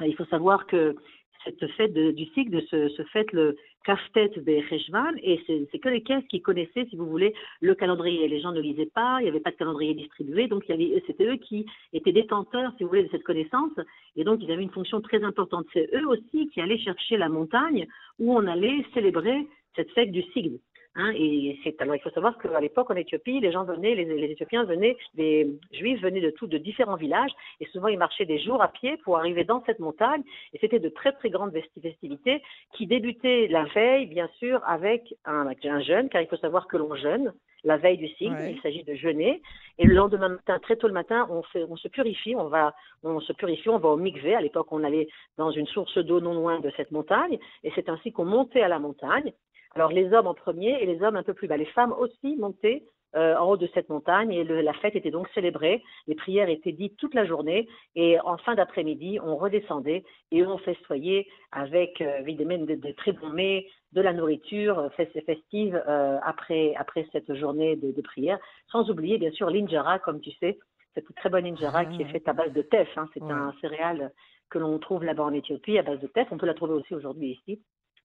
Il 0.00 0.16
faut 0.16 0.24
savoir 0.26 0.66
que 0.66 0.96
cette 1.44 1.66
fête 1.72 1.92
du 1.92 2.24
cycle 2.26 2.62
se, 2.68 2.88
se 2.88 3.02
fête 3.04 3.32
le 3.32 3.56
Kaftet 3.84 4.30
Becheshvan 4.38 5.12
et 5.22 5.40
c'est 5.46 5.78
que 5.78 5.88
les 5.88 6.02
caisses 6.02 6.26
qui 6.28 6.40
connaissaient, 6.40 6.86
si 6.88 6.96
vous 6.96 7.06
voulez, 7.06 7.34
le 7.60 7.74
calendrier. 7.74 8.26
Les 8.28 8.40
gens 8.40 8.52
ne 8.52 8.60
lisaient 8.60 8.90
pas, 8.94 9.18
il 9.20 9.24
n'y 9.24 9.28
avait 9.28 9.40
pas 9.40 9.50
de 9.50 9.56
calendrier 9.56 9.94
distribué, 9.94 10.48
donc 10.48 10.64
c'était 10.66 11.26
eux 11.26 11.36
qui 11.36 11.66
étaient 11.92 12.12
détenteurs, 12.12 12.72
si 12.76 12.82
vous 12.82 12.88
voulez, 12.88 13.04
de 13.04 13.10
cette 13.10 13.24
connaissance 13.24 13.72
et 14.16 14.24
donc 14.24 14.40
ils 14.42 14.50
avaient 14.50 14.62
une 14.62 14.70
fonction 14.70 15.00
très 15.00 15.22
importante. 15.22 15.66
C'est 15.72 15.88
eux 15.94 16.08
aussi 16.08 16.48
qui 16.48 16.60
allaient 16.60 16.78
chercher 16.78 17.16
la 17.16 17.28
montagne 17.28 17.86
où 18.18 18.34
on 18.34 18.46
allait 18.46 18.84
célébrer 18.94 19.46
cette 19.76 19.90
fête 19.90 20.12
du 20.12 20.22
cycle. 20.32 20.58
Hein, 20.96 21.12
et 21.16 21.58
c'est 21.64 21.80
alors 21.82 21.96
il 21.96 22.00
faut 22.00 22.10
savoir 22.10 22.38
qu'à 22.38 22.60
l'époque 22.60 22.90
en 22.90 22.94
Éthiopie, 22.94 23.40
les 23.40 23.50
gens 23.50 23.64
venaient, 23.64 23.96
les, 23.96 24.04
les, 24.04 24.30
Éthiopiens 24.30 24.62
venaient, 24.62 24.96
les 25.16 25.48
Juifs 25.72 26.00
venaient 26.00 26.20
de 26.20 26.30
tout, 26.30 26.46
de 26.46 26.56
différents 26.56 26.94
villages, 26.94 27.32
et 27.60 27.66
souvent 27.66 27.88
ils 27.88 27.98
marchaient 27.98 28.26
des 28.26 28.38
jours 28.38 28.62
à 28.62 28.68
pied 28.68 28.96
pour 28.98 29.18
arriver 29.18 29.42
dans 29.42 29.62
cette 29.66 29.80
montagne. 29.80 30.22
Et 30.52 30.58
c'était 30.58 30.78
de 30.78 30.88
très 30.88 31.12
très 31.12 31.30
grandes 31.30 31.52
festivités 31.82 32.42
qui 32.74 32.86
débutaient 32.86 33.48
la 33.48 33.64
veille, 33.64 34.06
bien 34.06 34.28
sûr, 34.38 34.60
avec 34.66 35.14
un, 35.24 35.48
un 35.48 35.80
jeûne, 35.80 36.08
car 36.08 36.22
il 36.22 36.28
faut 36.28 36.36
savoir 36.36 36.68
que 36.68 36.76
l'on 36.76 36.94
jeûne 36.94 37.32
la 37.64 37.78
veille 37.78 37.96
du 37.96 38.08
cycle, 38.08 38.36
il 38.48 38.60
s'agit 38.60 38.84
de 38.84 38.94
jeûner. 38.94 39.42
Et 39.78 39.86
le 39.86 39.94
lendemain 39.94 40.28
matin, 40.28 40.58
très 40.60 40.76
tôt 40.76 40.86
le 40.86 40.92
matin, 40.92 41.26
on, 41.30 41.42
fait, 41.44 41.64
on 41.68 41.76
se 41.76 41.88
purifie, 41.88 42.36
on 42.36 42.48
va, 42.48 42.74
on 43.02 43.20
se 43.20 43.32
purifie, 43.32 43.70
on 43.70 43.78
va 43.78 43.88
au 43.88 43.96
mikvé. 43.96 44.34
À 44.34 44.40
l'époque, 44.40 44.68
on 44.70 44.84
allait 44.84 45.08
dans 45.38 45.50
une 45.50 45.66
source 45.66 45.98
d'eau 45.98 46.20
non 46.20 46.34
loin 46.34 46.60
de 46.60 46.70
cette 46.76 46.90
montagne, 46.90 47.38
et 47.64 47.72
c'est 47.74 47.88
ainsi 47.88 48.12
qu'on 48.12 48.26
montait 48.26 48.60
à 48.60 48.68
la 48.68 48.78
montagne. 48.78 49.32
Alors 49.74 49.90
les 49.90 50.12
hommes 50.12 50.26
en 50.26 50.34
premier 50.34 50.80
et 50.80 50.86
les 50.86 51.02
hommes 51.02 51.16
un 51.16 51.22
peu 51.22 51.34
plus 51.34 51.48
bas. 51.48 51.56
Les 51.56 51.64
femmes 51.66 51.92
aussi 51.92 52.36
montaient 52.36 52.84
euh, 53.16 53.36
en 53.36 53.50
haut 53.50 53.56
de 53.56 53.68
cette 53.74 53.88
montagne 53.88 54.32
et 54.32 54.44
la 54.44 54.72
fête 54.74 54.96
était 54.96 55.10
donc 55.10 55.28
célébrée. 55.34 55.82
Les 56.06 56.14
prières 56.14 56.48
étaient 56.48 56.72
dites 56.72 56.96
toute 56.96 57.14
la 57.14 57.24
journée 57.24 57.68
et 57.94 58.18
en 58.20 58.36
fin 58.38 58.54
d'après-midi, 58.54 59.18
on 59.22 59.36
redescendait 59.36 60.04
et 60.30 60.46
on 60.46 60.58
festoyait 60.58 61.26
avec 61.52 62.00
euh, 62.00 62.18
évidemment 62.18 62.64
de, 62.64 62.92
très 62.92 63.12
bons 63.12 63.30
mets, 63.30 63.66
de 63.92 64.00
la 64.00 64.12
nourriture 64.12 64.78
euh, 64.78 64.88
festive 65.26 65.82
euh, 65.88 66.18
après, 66.24 66.74
après 66.76 67.06
cette 67.12 67.32
journée 67.34 67.76
de, 67.76 67.92
de 67.92 68.02
prière. 68.02 68.38
Sans 68.70 68.88
oublier 68.90 69.18
bien 69.18 69.30
sûr 69.32 69.50
l'injera, 69.50 69.98
comme 69.98 70.20
tu 70.20 70.30
sais, 70.32 70.58
cette 70.94 71.12
très 71.16 71.28
bonne 71.28 71.46
injera 71.46 71.84
qui 71.84 72.02
est 72.02 72.06
ah. 72.08 72.12
faite 72.12 72.28
à 72.28 72.32
base 72.32 72.52
de 72.52 72.62
teff. 72.62 72.88
Hein. 72.96 73.08
C'est 73.14 73.22
un 73.22 73.52
céréale 73.60 74.12
que 74.50 74.58
l'on 74.58 74.78
trouve 74.78 75.04
là-bas 75.04 75.24
en 75.24 75.32
Éthiopie 75.32 75.78
à 75.78 75.82
base 75.82 76.00
de 76.00 76.06
teff. 76.06 76.28
On 76.30 76.38
peut 76.38 76.46
la 76.46 76.54
trouver 76.54 76.74
aussi 76.74 76.94
aujourd'hui 76.94 77.40
ici. 77.40 77.60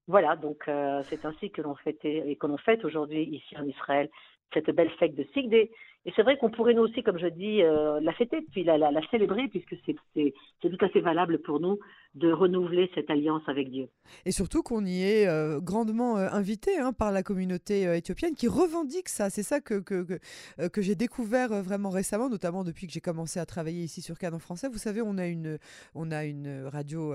Voilà, 0.10 0.36
donc 0.36 0.68
euh, 0.68 1.04
c'est 1.08 1.24
ainsi 1.24 1.52
que 1.52 1.62
l'on 1.62 1.76
fête 1.76 2.04
et 2.04 2.36
que 2.36 2.48
l'on 2.48 2.58
fête 2.58 2.84
aujourd'hui 2.84 3.26
ici 3.26 3.56
en 3.56 3.64
Israël 3.68 4.10
cette 4.52 4.72
belle 4.72 4.90
fête 4.98 5.14
de 5.14 5.24
Sigdé. 5.36 5.72
Et 6.06 6.14
c'est 6.16 6.24
vrai 6.24 6.38
qu'on 6.38 6.50
pourrait 6.50 6.74
nous 6.74 6.84
aussi, 6.84 7.04
comme 7.04 7.20
je 7.20 7.28
dis, 7.28 7.62
euh, 7.62 8.00
la 8.00 8.14
fêter, 8.14 8.42
puis 8.52 8.64
la, 8.64 8.80
célébrer, 9.12 9.50
puisque 9.50 9.76
c'est 9.86 10.34
tout 10.62 10.86
à 10.86 10.90
fait 10.90 11.02
valable 11.02 11.40
pour 11.40 11.60
nous 11.60 11.78
de 12.16 12.32
renouveler 12.32 12.90
cette 12.96 13.10
alliance 13.12 13.44
avec 13.48 13.70
Dieu. 13.70 13.88
Et 14.26 14.32
surtout 14.32 14.64
qu'on 14.64 14.84
y 14.84 15.04
est 15.04 15.28
euh, 15.28 15.60
grandement 15.60 16.18
euh, 16.18 16.28
invité 16.32 16.80
hein, 16.80 16.92
par 16.92 17.12
la 17.12 17.22
communauté 17.22 17.84
éthiopienne 17.96 18.34
qui 18.34 18.48
revendique 18.48 19.10
ça. 19.10 19.30
C'est 19.30 19.44
ça 19.44 19.60
que, 19.60 19.80
que, 19.80 20.20
que, 20.70 20.82
j'ai 20.82 20.96
découvert 20.96 21.62
vraiment 21.62 21.90
récemment, 21.90 22.30
notamment 22.30 22.64
depuis 22.64 22.88
que 22.88 22.94
j'ai 22.94 23.02
commencé 23.02 23.40
à 23.40 23.46
travailler 23.46 23.84
ici 23.84 24.02
sur 24.02 24.18
Cannes 24.18 24.34
en 24.34 24.40
français. 24.40 24.70
Vous 24.70 24.80
savez, 24.80 25.02
on 25.02 25.18
a 25.18 25.28
une, 25.28 25.60
on 25.94 26.12
a 26.12 26.26
une 26.26 26.66
radio 26.66 27.14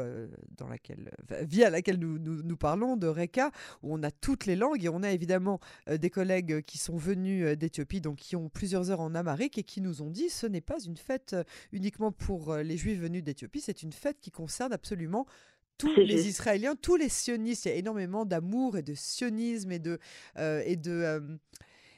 dans 0.57 0.69
laquelle, 0.69 1.11
via 1.43 1.71
laquelle 1.71 1.99
nous, 1.99 2.19
nous, 2.19 2.43
nous, 2.43 2.57
parlons, 2.57 2.97
de 2.97 3.09
RECA, 3.09 3.51
où 3.83 3.95
on 3.95 4.03
a 4.03 4.11
toutes 4.11 4.47
les 4.47 4.57
langues 4.57 4.85
et 4.85 4.89
on 4.89 5.03
a 5.03 5.11
évidemment 5.11 5.59
des 5.91 6.11
collègues 6.11 6.63
qui 6.63 6.79
sont 6.79 6.97
venus 6.97 7.59
d'Éthiopie, 7.59 8.01
donc 8.01 8.17
qui 8.17 8.37
ont 8.37 8.49
plusieurs 8.49 8.75
heures 8.91 9.01
en 9.01 9.15
Amérique 9.15 9.59
et 9.59 9.63
qui 9.63 9.81
nous 9.81 10.03
ont 10.03 10.11
dit 10.11 10.31
ce 10.31 10.47
n'est 10.47 10.61
pas 10.61 10.81
une 10.81 10.97
fête 10.97 11.35
euh, 11.35 11.45
uniquement 11.73 12.13
pour 12.13 12.53
euh, 12.53 12.63
les 12.63 12.77
Juifs 12.77 12.99
venus 12.99 13.23
d'Éthiopie, 13.23 13.61
c'est 13.61 13.83
une 13.83 13.93
fête 13.93 14.21
qui 14.21 14.31
concerne 14.31 14.73
absolument 14.73 15.27
tous 15.77 15.95
les 15.97 16.29
Israéliens, 16.29 16.77
tous 16.77 16.97
les 16.97 17.09
sionistes. 17.09 17.65
Il 17.65 17.69
y 17.69 17.73
a 17.73 17.75
énormément 17.77 18.25
d'amour 18.25 18.77
et 18.77 18.83
de 18.83 18.95
sionisme 18.95 19.73
et 19.73 19.81
de, 19.81 19.99
euh, 20.39 20.63
et 20.65 20.77
de 20.77 21.21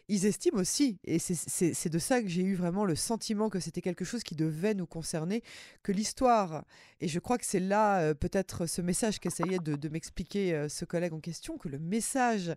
ils 0.08 0.26
estiment 0.26 0.60
aussi, 0.60 0.98
et 1.04 1.18
c'est 1.18 1.88
de 1.88 1.98
ça 1.98 2.22
que 2.22 2.28
j'ai 2.28 2.42
eu 2.42 2.54
vraiment 2.54 2.84
le 2.84 2.94
sentiment 2.94 3.48
que 3.48 3.58
c'était 3.58 3.80
quelque 3.80 4.04
chose 4.04 4.22
qui 4.22 4.36
devait 4.36 4.75
nous 4.75 4.86
concerner, 4.86 5.42
que 5.82 5.90
l'histoire, 5.92 6.64
et 7.00 7.08
je 7.08 7.18
crois 7.18 7.38
que 7.38 7.44
c'est 7.44 7.60
là 7.60 8.00
euh, 8.00 8.14
peut-être 8.14 8.66
ce 8.66 8.82
message 8.82 9.18
qu'essayait 9.18 9.58
de, 9.58 9.75
de 9.75 9.88
m'expliquer 9.88 10.54
euh, 10.54 10.68
ce 10.68 10.84
collègue 10.84 11.12
en 11.12 11.20
question, 11.20 11.58
que 11.58 11.68
le 11.68 11.78
message 11.78 12.52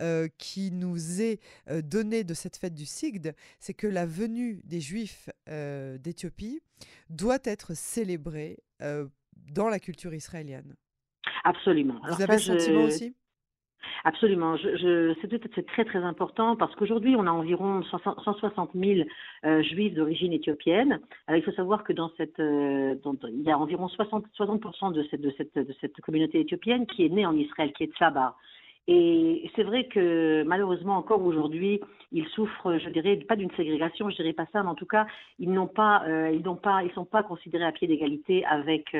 euh, 0.00 0.28
qui 0.38 0.70
nous 0.70 1.20
est 1.20 1.40
donné 1.82 2.24
de 2.24 2.34
cette 2.34 2.56
fête 2.56 2.74
du 2.74 2.86
Sigd, 2.86 3.34
c'est 3.58 3.74
que 3.74 3.86
la 3.86 4.06
venue 4.06 4.60
des 4.64 4.80
Juifs 4.80 5.28
d'Éthiopie 5.46 6.60
doit 7.10 7.38
être 7.44 7.74
célébrée 7.74 8.58
dans 8.80 9.68
la 9.68 9.78
culture 9.78 10.14
israélienne. 10.14 10.74
Absolument. 11.44 12.00
Vous 12.08 12.22
avez 12.22 12.38
ce 12.38 12.58
sentiment 12.58 12.84
aussi? 12.84 13.14
Absolument. 14.04 14.56
Je, 14.56 15.14
c'est 15.54 15.66
très 15.66 15.84
très 15.84 16.00
important 16.00 16.56
parce 16.56 16.74
qu'aujourd'hui 16.74 17.16
on 17.16 17.26
a 17.26 17.30
environ 17.30 17.82
160 17.82 18.70
000 18.74 19.08
euh, 19.44 19.62
juifs 19.62 19.94
d'origine 19.94 20.32
éthiopienne. 20.32 21.00
Alors 21.26 21.40
il 21.40 21.42
faut 21.42 21.52
savoir 21.52 21.84
que 21.84 21.92
dans 21.94 22.10
cette, 22.16 22.38
euh, 22.38 22.94
il 23.28 23.42
y 23.42 23.50
a 23.50 23.58
environ 23.58 23.88
60, 23.88 24.26
60% 24.38 24.92
de 24.92 25.02
cette, 25.10 25.20
de, 25.22 25.32
cette, 25.36 25.54
de 25.54 25.74
cette 25.80 25.98
communauté 26.02 26.40
éthiopienne 26.40 26.86
qui 26.86 27.06
est 27.06 27.08
née 27.08 27.24
en 27.24 27.34
Israël, 27.34 27.72
qui 27.72 27.84
est 27.84 27.86
de 27.88 27.96
Saba. 27.98 28.34
Et 28.86 29.50
c'est 29.56 29.62
vrai 29.62 29.84
que 29.84 30.42
malheureusement 30.46 30.98
encore 30.98 31.24
aujourd'hui, 31.24 31.80
ils 32.12 32.26
souffrent, 32.26 32.76
je 32.76 32.90
dirais, 32.90 33.16
pas 33.16 33.36
d'une 33.36 33.50
ségrégation, 33.52 34.10
je 34.10 34.16
dirais 34.16 34.34
pas 34.34 34.44
ça, 34.52 34.62
mais 34.62 34.68
en 34.68 34.74
tout 34.74 34.84
cas, 34.84 35.06
ils 35.38 35.50
n'ont 35.50 35.66
pas, 35.66 36.02
euh, 36.06 36.30
ils 36.30 36.42
n'ont 36.42 36.56
pas, 36.56 36.82
ils 36.82 36.92
sont 36.92 37.06
pas 37.06 37.22
considérés 37.22 37.64
à 37.64 37.72
pied 37.72 37.88
d'égalité 37.88 38.44
avec 38.44 38.94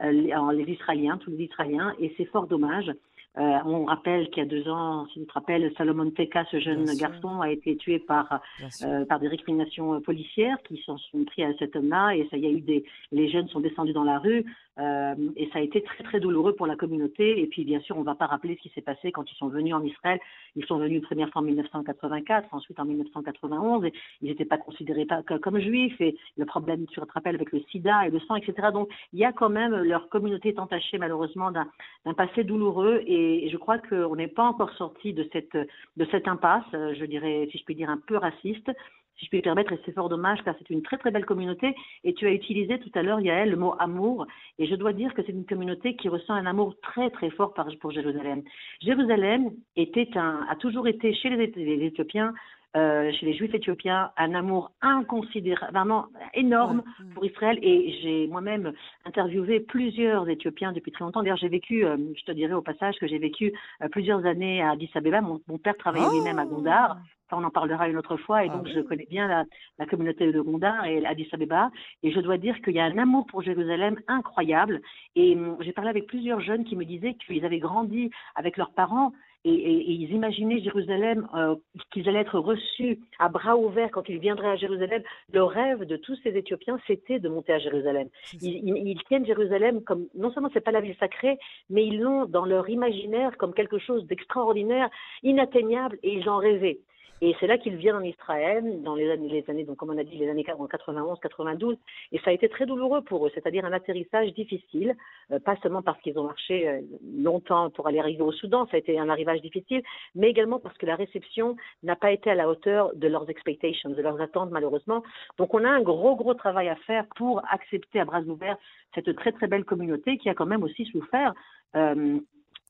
les 0.00 0.64
Israéliens, 0.68 1.18
tous 1.18 1.30
les 1.30 1.44
Israéliens, 1.44 1.94
et 1.98 2.14
c'est 2.16 2.26
fort 2.26 2.46
dommage. 2.46 2.92
Euh, 3.36 3.58
on 3.64 3.84
rappelle 3.84 4.30
qu'il 4.30 4.44
y 4.44 4.46
a 4.46 4.48
deux 4.48 4.68
ans, 4.68 5.06
si 5.12 5.20
tu 5.20 5.26
te 5.26 5.32
rappelles, 5.32 5.72
Salomon 5.76 6.10
Teka, 6.10 6.44
ce 6.52 6.60
jeune 6.60 6.84
garçon, 6.96 7.40
a 7.40 7.50
été 7.50 7.76
tué 7.76 7.98
par, 7.98 8.40
euh, 8.84 9.04
par 9.06 9.18
des 9.18 9.26
récriminations 9.26 10.00
policières 10.00 10.56
qui 10.68 10.80
s'en 10.86 10.98
sont 10.98 11.24
pris 11.24 11.42
à 11.42 11.52
cet 11.58 11.74
homme-là. 11.74 12.14
Et 12.14 12.28
ça, 12.30 12.36
y 12.36 12.46
a 12.46 12.50
eu 12.50 12.60
des, 12.60 12.84
les 13.10 13.28
jeunes 13.28 13.48
sont 13.48 13.60
descendus 13.60 13.92
dans 13.92 14.04
la 14.04 14.18
rue. 14.20 14.44
Euh, 14.78 15.14
et 15.36 15.48
ça 15.52 15.60
a 15.60 15.62
été 15.62 15.82
très 15.82 16.02
très 16.02 16.20
douloureux 16.20 16.54
pour 16.54 16.66
la 16.66 16.76
communauté. 16.76 17.40
Et 17.40 17.46
puis 17.46 17.64
bien 17.64 17.80
sûr, 17.80 17.96
on 17.96 18.00
ne 18.00 18.04
va 18.04 18.14
pas 18.14 18.26
rappeler 18.26 18.56
ce 18.56 18.62
qui 18.62 18.74
s'est 18.74 18.82
passé 18.82 19.12
quand 19.12 19.30
ils 19.30 19.36
sont 19.36 19.48
venus 19.48 19.74
en 19.74 19.82
Israël. 19.82 20.18
Ils 20.56 20.64
sont 20.66 20.78
venus 20.78 20.98
une 20.98 21.06
première 21.06 21.30
fois 21.30 21.42
en 21.42 21.44
1984, 21.44 22.48
ensuite 22.52 22.78
en 22.80 22.84
1991. 22.84 23.84
Et 23.84 23.92
ils 24.22 24.28
n'étaient 24.28 24.44
pas 24.44 24.58
considérés 24.58 25.06
comme 25.42 25.58
juifs. 25.60 26.00
Et 26.00 26.16
le 26.36 26.44
problème, 26.44 26.86
tu 26.86 27.00
te 27.00 27.12
rappelles, 27.12 27.36
avec 27.36 27.52
le 27.52 27.60
sida 27.70 28.06
et 28.06 28.10
le 28.10 28.20
sang, 28.20 28.36
etc. 28.36 28.68
Donc 28.72 28.88
il 29.12 29.18
y 29.20 29.24
a 29.24 29.32
quand 29.32 29.50
même 29.50 29.74
leur 29.74 30.08
communauté 30.08 30.50
est 30.50 30.58
entachée 30.58 30.98
malheureusement 30.98 31.50
d'un 31.52 32.14
passé 32.14 32.44
douloureux. 32.44 33.02
Et, 33.06 33.48
je 33.50 33.56
crois 33.56 33.78
qu'on 33.78 34.16
n'est 34.16 34.28
pas 34.28 34.44
encore 34.44 34.72
sorti 34.72 35.12
de 35.12 35.28
cette 35.32 35.54
de 35.54 36.06
cette 36.10 36.26
impasse, 36.26 36.64
je 36.72 37.04
dirais, 37.04 37.46
si 37.52 37.58
je 37.58 37.64
puis 37.64 37.74
dire, 37.74 37.90
un 37.90 37.98
peu 37.98 38.16
raciste 38.16 38.70
si 39.18 39.26
je 39.26 39.30
puis 39.30 39.38
me 39.38 39.42
permettre, 39.42 39.72
et 39.72 39.80
c'est 39.84 39.92
fort 39.92 40.08
dommage 40.08 40.42
car 40.44 40.54
c'est 40.58 40.70
une 40.70 40.82
très 40.82 40.98
très 40.98 41.10
belle 41.10 41.24
communauté. 41.24 41.74
Et 42.02 42.14
tu 42.14 42.26
as 42.26 42.32
utilisé 42.32 42.78
tout 42.78 42.90
à 42.94 43.02
l'heure, 43.02 43.20
Yael, 43.20 43.50
le 43.50 43.56
mot 43.56 43.74
amour. 43.78 44.26
Et 44.58 44.66
je 44.66 44.74
dois 44.74 44.92
dire 44.92 45.14
que 45.14 45.22
c'est 45.22 45.32
une 45.32 45.46
communauté 45.46 45.96
qui 45.96 46.08
ressent 46.08 46.34
un 46.34 46.46
amour 46.46 46.74
très 46.82 47.10
très 47.10 47.30
fort 47.30 47.54
pour 47.80 47.92
Jérusalem. 47.92 48.42
Jérusalem 48.80 49.50
était 49.76 50.08
a 50.16 50.56
toujours 50.56 50.88
été 50.88 51.14
chez 51.14 51.30
les, 51.30 51.84
Éthiopiens 51.84 52.34
euh, 52.76 53.12
chez 53.12 53.26
les 53.26 53.34
Juifs 53.34 53.54
éthiopiens 53.54 54.10
un 54.16 54.34
amour 54.34 54.72
inconsidérable, 54.82 55.72
vraiment 55.72 56.06
énorme 56.34 56.82
pour 57.14 57.24
Israël. 57.24 57.58
Et 57.62 57.98
j'ai 58.02 58.26
moi-même 58.26 58.72
interviewé 59.04 59.60
plusieurs 59.60 60.28
Éthiopiens 60.28 60.72
depuis 60.72 60.90
très 60.90 61.04
longtemps. 61.04 61.22
D'ailleurs, 61.22 61.36
j'ai 61.36 61.48
vécu, 61.48 61.84
euh, 61.84 61.96
je 62.16 62.24
te 62.24 62.32
dirais 62.32 62.52
au 62.52 62.62
passage 62.62 62.96
que 62.98 63.06
j'ai 63.06 63.18
vécu 63.18 63.52
euh, 63.82 63.88
plusieurs 63.88 64.26
années 64.26 64.62
à 64.62 64.70
Addis 64.70 64.90
Abeba. 64.94 65.20
Mon, 65.20 65.38
père 65.58 65.76
travaillait 65.76 66.10
lui-même 66.10 66.38
à 66.38 66.46
Gondar 66.46 66.98
on 67.34 67.44
en 67.44 67.50
parlera 67.50 67.88
une 67.88 67.96
autre 67.96 68.16
fois. 68.16 68.44
Et 68.44 68.48
ah 68.50 68.56
donc, 68.56 68.68
je 68.68 68.80
connais 68.80 69.06
bien 69.06 69.44
la, 69.78 69.86
communauté 69.86 70.30
de 70.30 70.40
Gondar 70.40 70.84
et 70.86 71.04
Addis 71.04 71.28
Abeba. 71.32 71.70
Et 72.02 72.12
je 72.12 72.20
dois 72.20 72.38
dire 72.38 72.60
qu'il 72.62 72.74
y 72.74 72.80
a 72.80 72.84
un 72.84 72.98
amour 72.98 73.26
pour 73.26 73.42
Jérusalem 73.42 73.96
incroyable. 74.08 74.80
Et 75.16 75.34
hum, 75.34 75.56
j'ai 75.60 75.72
parlé 75.72 75.90
avec 75.90 76.06
plusieurs 76.06 76.40
jeunes 76.40 76.64
qui 76.64 76.76
me 76.76 76.84
disaient 76.84 77.14
qu'ils 77.14 77.44
avaient 77.44 77.58
grandi 77.58 78.10
avec 78.34 78.56
leurs 78.56 78.72
parents 78.72 79.12
et, 79.44 79.92
ils 79.92 80.10
imaginaient 80.12 80.60
Jérusalem, 80.60 81.28
euh, 81.34 81.56
qu'ils 81.92 82.08
allaient 82.08 82.20
être 82.20 82.38
reçus 82.38 83.00
à 83.18 83.28
bras 83.28 83.56
ouverts 83.56 83.90
quand 83.90 84.08
ils 84.08 84.18
viendraient 84.18 84.48
à 84.48 84.56
Jérusalem. 84.56 85.02
Le 85.32 85.42
rêve 85.42 85.84
de 85.84 85.96
tous 85.96 86.16
ces 86.22 86.30
Éthiopiens, 86.30 86.78
c'était 86.86 87.18
de 87.18 87.28
monter 87.28 87.52
à 87.52 87.58
Jérusalem. 87.58 88.08
Ils, 88.40 88.98
tiennent 89.08 89.26
Jérusalem 89.26 89.82
comme, 89.82 90.06
non 90.14 90.32
seulement 90.32 90.50
c'est 90.52 90.64
pas 90.64 90.70
la 90.70 90.80
ville 90.80 90.96
sacrée, 90.98 91.38
mais 91.68 91.86
ils 91.86 92.00
l'ont 92.00 92.24
dans 92.24 92.46
leur 92.46 92.68
imaginaire 92.70 93.36
comme 93.36 93.52
quelque 93.52 93.78
chose 93.78 94.06
d'extraordinaire, 94.06 94.88
inatteignable, 95.22 95.98
et 96.02 96.14
ils 96.14 96.28
en 96.28 96.38
rêvaient. 96.38 96.80
Et 97.26 97.34
c'est 97.40 97.46
là 97.46 97.56
qu'ils 97.56 97.76
viennent 97.76 97.96
en 97.96 98.02
Israël, 98.02 98.82
dans 98.82 98.94
les 98.94 99.10
années, 99.48 99.64
donc 99.64 99.78
comme 99.78 99.88
on 99.88 99.96
a 99.96 100.04
dit, 100.04 100.18
les 100.18 100.28
années 100.28 100.44
91, 100.44 101.18
92, 101.20 101.78
et 102.12 102.18
ça 102.18 102.28
a 102.28 102.32
été 102.34 102.50
très 102.50 102.66
douloureux 102.66 103.00
pour 103.00 103.26
eux, 103.26 103.30
c'est-à-dire 103.32 103.64
un 103.64 103.72
atterrissage 103.72 104.34
difficile, 104.34 104.94
euh, 105.32 105.38
pas 105.38 105.56
seulement 105.62 105.80
parce 105.80 105.98
qu'ils 106.02 106.18
ont 106.18 106.24
marché 106.24 106.68
euh, 106.68 106.82
longtemps 107.16 107.70
pour 107.70 107.86
aller 107.86 107.98
arriver 107.98 108.20
au 108.20 108.30
Soudan, 108.30 108.66
ça 108.66 108.76
a 108.76 108.78
été 108.78 108.98
un 108.98 109.08
arrivage 109.08 109.40
difficile, 109.40 109.82
mais 110.14 110.28
également 110.28 110.58
parce 110.58 110.76
que 110.76 110.84
la 110.84 110.96
réception 110.96 111.56
n'a 111.82 111.96
pas 111.96 112.12
été 112.12 112.30
à 112.30 112.34
la 112.34 112.46
hauteur 112.46 112.94
de 112.94 113.08
leurs 113.08 113.30
expectations, 113.30 113.88
de 113.88 114.02
leurs 114.02 114.20
attentes 114.20 114.50
malheureusement. 114.50 115.02
Donc 115.38 115.54
on 115.54 115.64
a 115.64 115.70
un 115.70 115.80
gros, 115.80 116.16
gros 116.16 116.34
travail 116.34 116.68
à 116.68 116.76
faire 116.76 117.06
pour 117.16 117.40
accepter 117.50 118.00
à 118.00 118.04
bras 118.04 118.20
ouverts 118.20 118.58
cette 118.94 119.16
très, 119.16 119.32
très 119.32 119.46
belle 119.46 119.64
communauté 119.64 120.18
qui 120.18 120.28
a 120.28 120.34
quand 120.34 120.44
même 120.44 120.62
aussi 120.62 120.84
souffert. 120.84 121.32
Euh, 121.74 122.18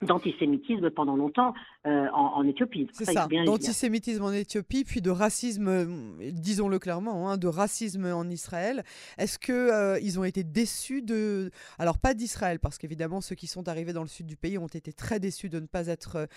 d'antisémitisme 0.05 0.91
pendant 0.91 1.17
longtemps 1.17 1.55
euh, 1.87 2.09
en, 2.13 2.47
Éthiopie. 2.47 2.89
C'est 2.93 3.05
ça, 3.05 3.27
d'antisémitisme 3.45 4.23
en 4.25 4.33
Éthiopie, 4.33 4.85
puis 4.85 5.01
de 5.01 5.11
racisme, 5.11 5.69
euh, 5.69 5.85
disons-le 6.33 6.79
clairement, 6.79 7.29
hein, 7.29 7.37
de 7.37 7.49
racisme 7.49 8.07
en 8.07 8.25
Israël. 8.29 8.83
Est-ce 9.19 9.39
qu'ils 9.39 9.55
euh, 9.55 9.99
ils 10.01 10.19
ont 10.19 10.25
été 10.25 10.45
déçus 10.45 11.03
de... 11.03 11.51
Alors 11.79 11.99
pas 11.99 12.15
d'Israël, 12.15 12.59
parce 12.61 12.79
qu'évidemment 12.79 13.21
ceux 13.21 13.35
qui 13.35 13.47
sont 13.47 13.69
arrivés 13.69 13.93
dans 13.93 14.03
le 14.03 14.09
sud 14.09 14.27
du 14.27 14.37
pays 14.37 14.59
ont 14.59 14.67
été 14.67 14.93
très 14.93 15.21
déçus 15.21 15.49
de 15.49 15.61
ne 15.61 15.67
pas 15.67 15.89
être 15.89 16.29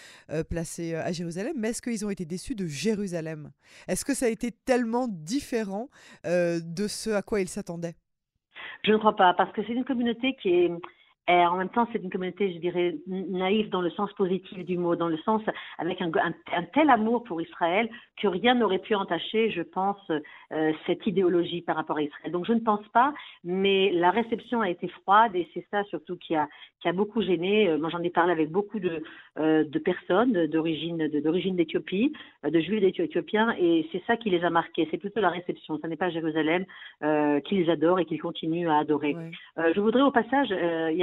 placés 0.49 0.95
à 0.95 1.11
Jérusalem, 1.11 1.53
mais 1.57 1.69
est-ce 1.69 1.81
qu'ils 1.81 2.05
ont 2.05 2.09
été 2.09 2.25
déçus 2.25 2.55
de 2.55 2.65
Jérusalem? 2.65 3.51
Est-ce 3.87 4.05
que 4.05 4.13
ça 4.13 4.25
a 4.25 4.29
été 4.29 4.51
tellement 4.51 5.07
différent 5.07 5.89
de 6.23 6.87
ce 6.87 7.09
à 7.11 7.21
quoi 7.21 7.41
ils 7.41 7.49
s'attendaient? 7.49 7.95
Je 8.83 8.91
ne 8.91 8.97
crois 8.97 9.15
pas, 9.15 9.33
parce 9.33 9.51
que 9.53 9.61
c'est 9.65 9.73
une 9.73 9.83
communauté 9.83 10.35
qui 10.41 10.49
est 10.49 10.71
et 11.29 11.45
en 11.45 11.57
même 11.57 11.67
temps, 11.69 11.87
c'est 11.91 12.01
une 12.01 12.09
communauté, 12.09 12.53
je 12.53 12.59
dirais, 12.59 12.95
naïve 13.05 13.69
dans 13.69 13.81
le 13.81 13.89
sens 13.91 14.11
positif 14.13 14.63
du 14.63 14.77
mot, 14.77 14.95
dans 14.95 15.09
le 15.09 15.17
sens 15.17 15.41
avec 15.77 16.01
un, 16.01 16.09
un, 16.09 16.63
tel 16.73 16.89
amour 16.89 17.25
pour 17.25 17.41
Israël 17.41 17.89
que 18.21 18.29
rien 18.29 18.55
n'aurait 18.55 18.79
pu 18.79 18.95
entacher, 18.95 19.51
je 19.51 19.61
pense, 19.61 19.99
euh, 20.09 20.71
cette 20.85 21.05
idéologie 21.05 21.61
par 21.61 21.75
rapport 21.75 21.97
à 21.97 22.01
Israël. 22.01 22.31
Donc 22.31 22.45
je 22.45 22.53
ne 22.53 22.61
pense 22.61 22.87
pas, 22.93 23.13
mais 23.43 23.91
la 23.91 24.11
réception 24.11 24.61
a 24.61 24.69
été 24.69 24.87
froide 24.87 25.35
et 25.35 25.49
c'est 25.53 25.65
ça 25.69 25.83
surtout 25.85 26.15
qui 26.15 26.33
a, 26.33 26.47
qui 26.81 26.87
a 26.87 26.93
beaucoup 26.93 27.21
gêné. 27.21 27.67
Euh, 27.67 27.77
moi, 27.77 27.89
j'en 27.89 28.01
ai 28.03 28.09
parlé 28.09 28.31
avec 28.31 28.49
beaucoup 28.49 28.79
de, 28.79 29.03
euh, 29.37 29.65
de 29.65 29.79
personnes 29.79 30.47
d'origine 30.47 31.09
d'origine 31.21 31.57
d'Éthiopie, 31.57 32.13
de 32.43 32.59
juifs 32.61 32.83
éthiopiens, 32.83 33.53
et 33.59 33.87
c'est 33.91 34.01
ça 34.07 34.15
qui 34.15 34.29
les 34.29 34.45
a 34.45 34.49
marqués. 34.49 34.87
C'est 34.91 34.97
plutôt 34.97 35.19
la 35.19 35.29
réception. 35.29 35.77
Ce 35.81 35.87
n'est 35.87 35.97
pas 35.97 36.09
Jérusalem 36.09 36.65
qui 37.43 37.55
les 37.55 37.69
adore 37.69 37.99
et 37.99 38.05
qu'ils 38.05 38.21
continuent 38.21 38.69
à 38.69 38.77
adorer. 38.77 39.15
je 39.57 39.79
voudrais 39.79 40.01
au 40.01 40.11
passage, 40.11 40.49
il 40.49 40.97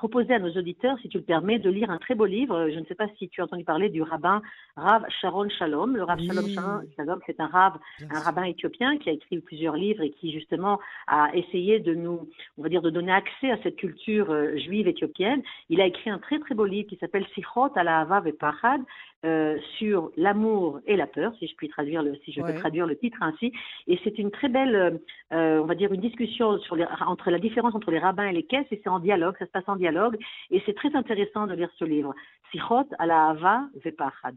proposer 0.00 0.32
à 0.32 0.38
nos 0.38 0.50
auditeurs, 0.52 0.98
si 1.02 1.10
tu 1.10 1.18
le 1.18 1.24
permets, 1.24 1.58
de 1.58 1.68
lire 1.68 1.90
un 1.90 1.98
très 1.98 2.14
beau 2.14 2.24
livre. 2.24 2.70
Je 2.70 2.78
ne 2.78 2.84
sais 2.86 2.94
pas 2.94 3.06
si 3.18 3.28
tu 3.28 3.42
as 3.42 3.44
entendu 3.44 3.64
parler 3.64 3.90
du 3.90 4.00
rabbin 4.00 4.40
Rav 4.74 5.04
Sharon 5.20 5.48
Shalom. 5.50 5.94
Le 5.94 6.04
Rav 6.04 6.18
Shalom 6.18 6.48
Shalom, 6.96 7.20
c'est 7.26 7.38
un 7.38 7.46
Rav, 7.46 7.78
un 8.10 8.20
rabbin 8.20 8.44
éthiopien 8.44 8.96
qui 8.96 9.10
a 9.10 9.12
écrit 9.12 9.40
plusieurs 9.40 9.76
livres 9.76 10.02
et 10.02 10.10
qui 10.10 10.32
justement 10.32 10.80
a 11.06 11.28
essayé 11.34 11.80
de 11.80 11.94
nous, 11.94 12.28
on 12.56 12.62
va 12.62 12.70
dire, 12.70 12.80
de 12.80 12.88
donner 12.88 13.12
accès 13.12 13.50
à 13.50 13.58
cette 13.62 13.76
culture 13.76 14.30
euh, 14.30 14.56
juive 14.56 14.88
éthiopienne. 14.88 15.42
Il 15.68 15.82
a 15.82 15.86
écrit 15.86 16.08
un 16.08 16.18
très 16.18 16.38
très 16.38 16.54
beau 16.54 16.64
livre 16.64 16.88
qui 16.88 16.96
s'appelle 16.96 17.26
Sichot 17.34 17.70
ala 17.76 18.00
Hava 18.00 18.22
Pachad 18.38 18.80
euh, 19.26 19.58
sur 19.76 20.10
l'amour 20.16 20.80
et 20.86 20.96
la 20.96 21.06
peur, 21.06 21.34
si 21.38 21.46
je 21.46 21.54
puis 21.54 21.68
traduire 21.68 22.02
le, 22.02 22.16
si 22.24 22.32
je 22.32 22.40
peux 22.40 22.54
traduire 22.54 22.86
le 22.86 22.96
titre 22.96 23.18
ainsi. 23.20 23.52
Et 23.86 24.00
c'est 24.02 24.18
une 24.18 24.30
très 24.30 24.48
belle, 24.48 24.98
euh, 25.34 25.60
on 25.60 25.66
va 25.66 25.74
dire, 25.74 25.92
une 25.92 26.00
discussion 26.00 26.58
sur 26.60 26.74
les, 26.74 26.86
entre 27.06 27.30
la 27.30 27.38
différence 27.38 27.74
entre 27.74 27.90
les 27.90 27.98
rabbins 27.98 28.26
et 28.26 28.32
les 28.32 28.44
caisses, 28.44 28.66
et 28.70 28.80
c'est 28.82 28.88
en 28.88 28.98
dialogue, 28.98 29.36
ça 29.38 29.44
se 29.44 29.50
passe 29.50 29.68
en 29.68 29.76
dialogue, 29.76 30.16
et 30.50 30.62
c'est 30.64 30.74
très 30.74 30.94
intéressant 30.96 31.46
de 31.46 31.52
lire 31.52 31.68
ce 31.78 31.84
livre. 31.84 32.14
Sichot 32.50 32.86
à 32.98 33.04
la 33.04 33.28
Hava 33.28 33.68
Vepachad. 33.84 34.36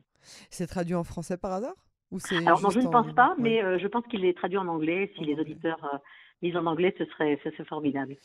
C'est 0.49 0.67
traduit 0.67 0.95
en 0.95 1.05
français 1.05 1.37
par 1.37 1.53
hasard 1.53 1.75
ou 2.11 2.17
Alors 2.45 2.61
non, 2.61 2.69
je 2.69 2.79
ne 2.79 2.89
pense 2.89 3.13
pas, 3.15 3.35
mais 3.39 3.63
euh, 3.63 3.79
je 3.79 3.87
pense 3.87 4.05
qu'il 4.07 4.25
est 4.25 4.37
traduit 4.37 4.57
en 4.57 4.67
anglais. 4.67 5.11
Si 5.15 5.23
les 5.23 5.39
auditeurs 5.39 6.01
lisent 6.41 6.57
en 6.57 6.65
anglais, 6.65 6.93
ce 6.97 7.05
serait, 7.05 7.39
ce 7.43 7.49
serait 7.51 7.63
formidable. 7.63 8.17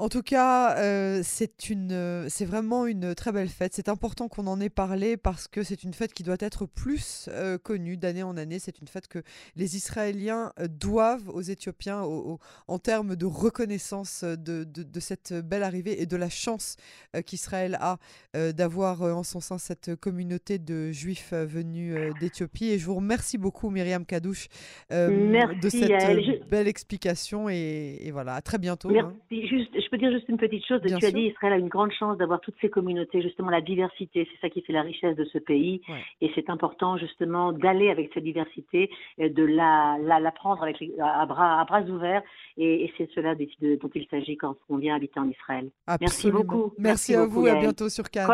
En 0.00 0.08
tout 0.08 0.22
cas, 0.22 0.78
euh, 0.78 1.20
c'est 1.22 1.68
une, 1.68 1.92
euh, 1.92 2.24
c'est 2.30 2.46
vraiment 2.46 2.86
une 2.86 3.14
très 3.14 3.32
belle 3.32 3.50
fête. 3.50 3.74
C'est 3.74 3.90
important 3.90 4.28
qu'on 4.28 4.46
en 4.46 4.58
ait 4.58 4.70
parlé 4.70 5.18
parce 5.18 5.46
que 5.46 5.62
c'est 5.62 5.84
une 5.84 5.92
fête 5.92 6.14
qui 6.14 6.22
doit 6.22 6.38
être 6.40 6.64
plus 6.64 7.28
euh, 7.30 7.58
connue 7.58 7.98
d'année 7.98 8.22
en 8.22 8.38
année. 8.38 8.58
C'est 8.58 8.80
une 8.80 8.88
fête 8.88 9.08
que 9.08 9.18
les 9.56 9.76
Israéliens 9.76 10.54
doivent 10.70 11.28
aux 11.28 11.42
Éthiopiens 11.42 12.00
en 12.00 12.78
termes 12.78 13.14
de 13.14 13.26
reconnaissance 13.26 14.24
de, 14.24 14.64
de, 14.64 15.00
cette 15.00 15.34
belle 15.34 15.62
arrivée 15.62 16.00
et 16.00 16.06
de 16.06 16.16
la 16.16 16.30
chance 16.30 16.76
qu'Israël 17.26 17.76
a 17.78 17.98
d'avoir 18.52 19.02
en 19.02 19.22
son 19.22 19.40
sein 19.40 19.58
cette 19.58 19.96
communauté 19.96 20.58
de 20.58 20.92
Juifs 20.92 21.34
venus 21.34 21.94
d'Éthiopie. 22.20 22.70
Et 22.70 22.78
je 22.78 22.86
vous 22.86 22.94
remercie 22.94 23.36
beaucoup, 23.36 23.68
Myriam 23.68 24.06
Kadouche, 24.06 24.48
de 24.90 25.68
cette 25.68 26.48
belle 26.48 26.68
explication. 26.68 27.50
Et, 27.50 28.10
voilà, 28.12 28.34
à 28.36 28.40
très 28.40 28.56
bientôt. 28.56 28.88
Hein. 28.88 29.12
Merci. 29.30 29.46
Juste, 29.46 29.70
je 29.74 29.89
peux 29.90 29.98
dire 29.98 30.10
juste 30.10 30.28
une 30.28 30.36
petite 30.36 30.64
chose. 30.66 30.80
tu 30.82 30.92
as 31.04 31.10
dit 31.10 31.22
Israël 31.22 31.52
a 31.52 31.56
une 31.56 31.68
grande 31.68 31.92
chance 31.92 32.16
d'avoir 32.18 32.40
toutes 32.40 32.54
ces 32.60 32.70
communautés, 32.70 33.22
justement 33.22 33.50
la 33.50 33.60
diversité, 33.60 34.28
c'est 34.30 34.40
ça 34.40 34.50
qui 34.50 34.62
fait 34.62 34.72
la 34.72 34.82
richesse 34.82 35.16
de 35.16 35.24
ce 35.24 35.38
pays. 35.38 35.82
Et 36.20 36.30
c'est 36.34 36.48
important 36.50 36.96
justement 36.96 37.52
d'aller 37.52 37.90
avec 37.90 38.10
cette 38.14 38.24
diversité, 38.24 38.90
de 39.18 39.44
la, 39.44 39.98
la, 40.00 40.32
prendre 40.32 40.62
avec 40.62 40.82
à, 41.00 41.26
bras, 41.26 41.60
à 41.60 41.64
bras 41.64 41.82
ouverts. 41.82 42.22
Et, 42.56 42.92
c'est 42.96 43.08
cela 43.14 43.34
dont 43.34 43.90
il 43.94 44.06
s'agit 44.10 44.36
quand 44.36 44.56
on 44.68 44.76
vient 44.76 44.96
habiter 44.96 45.20
en 45.20 45.28
Israël. 45.28 45.70
Merci 46.00 46.30
beaucoup. 46.30 46.72
Merci, 46.78 47.14
à 47.14 47.26
vous. 47.26 47.46
À 47.46 47.54
bientôt 47.54 47.88
sur 47.88 48.10
Cannes. 48.10 48.26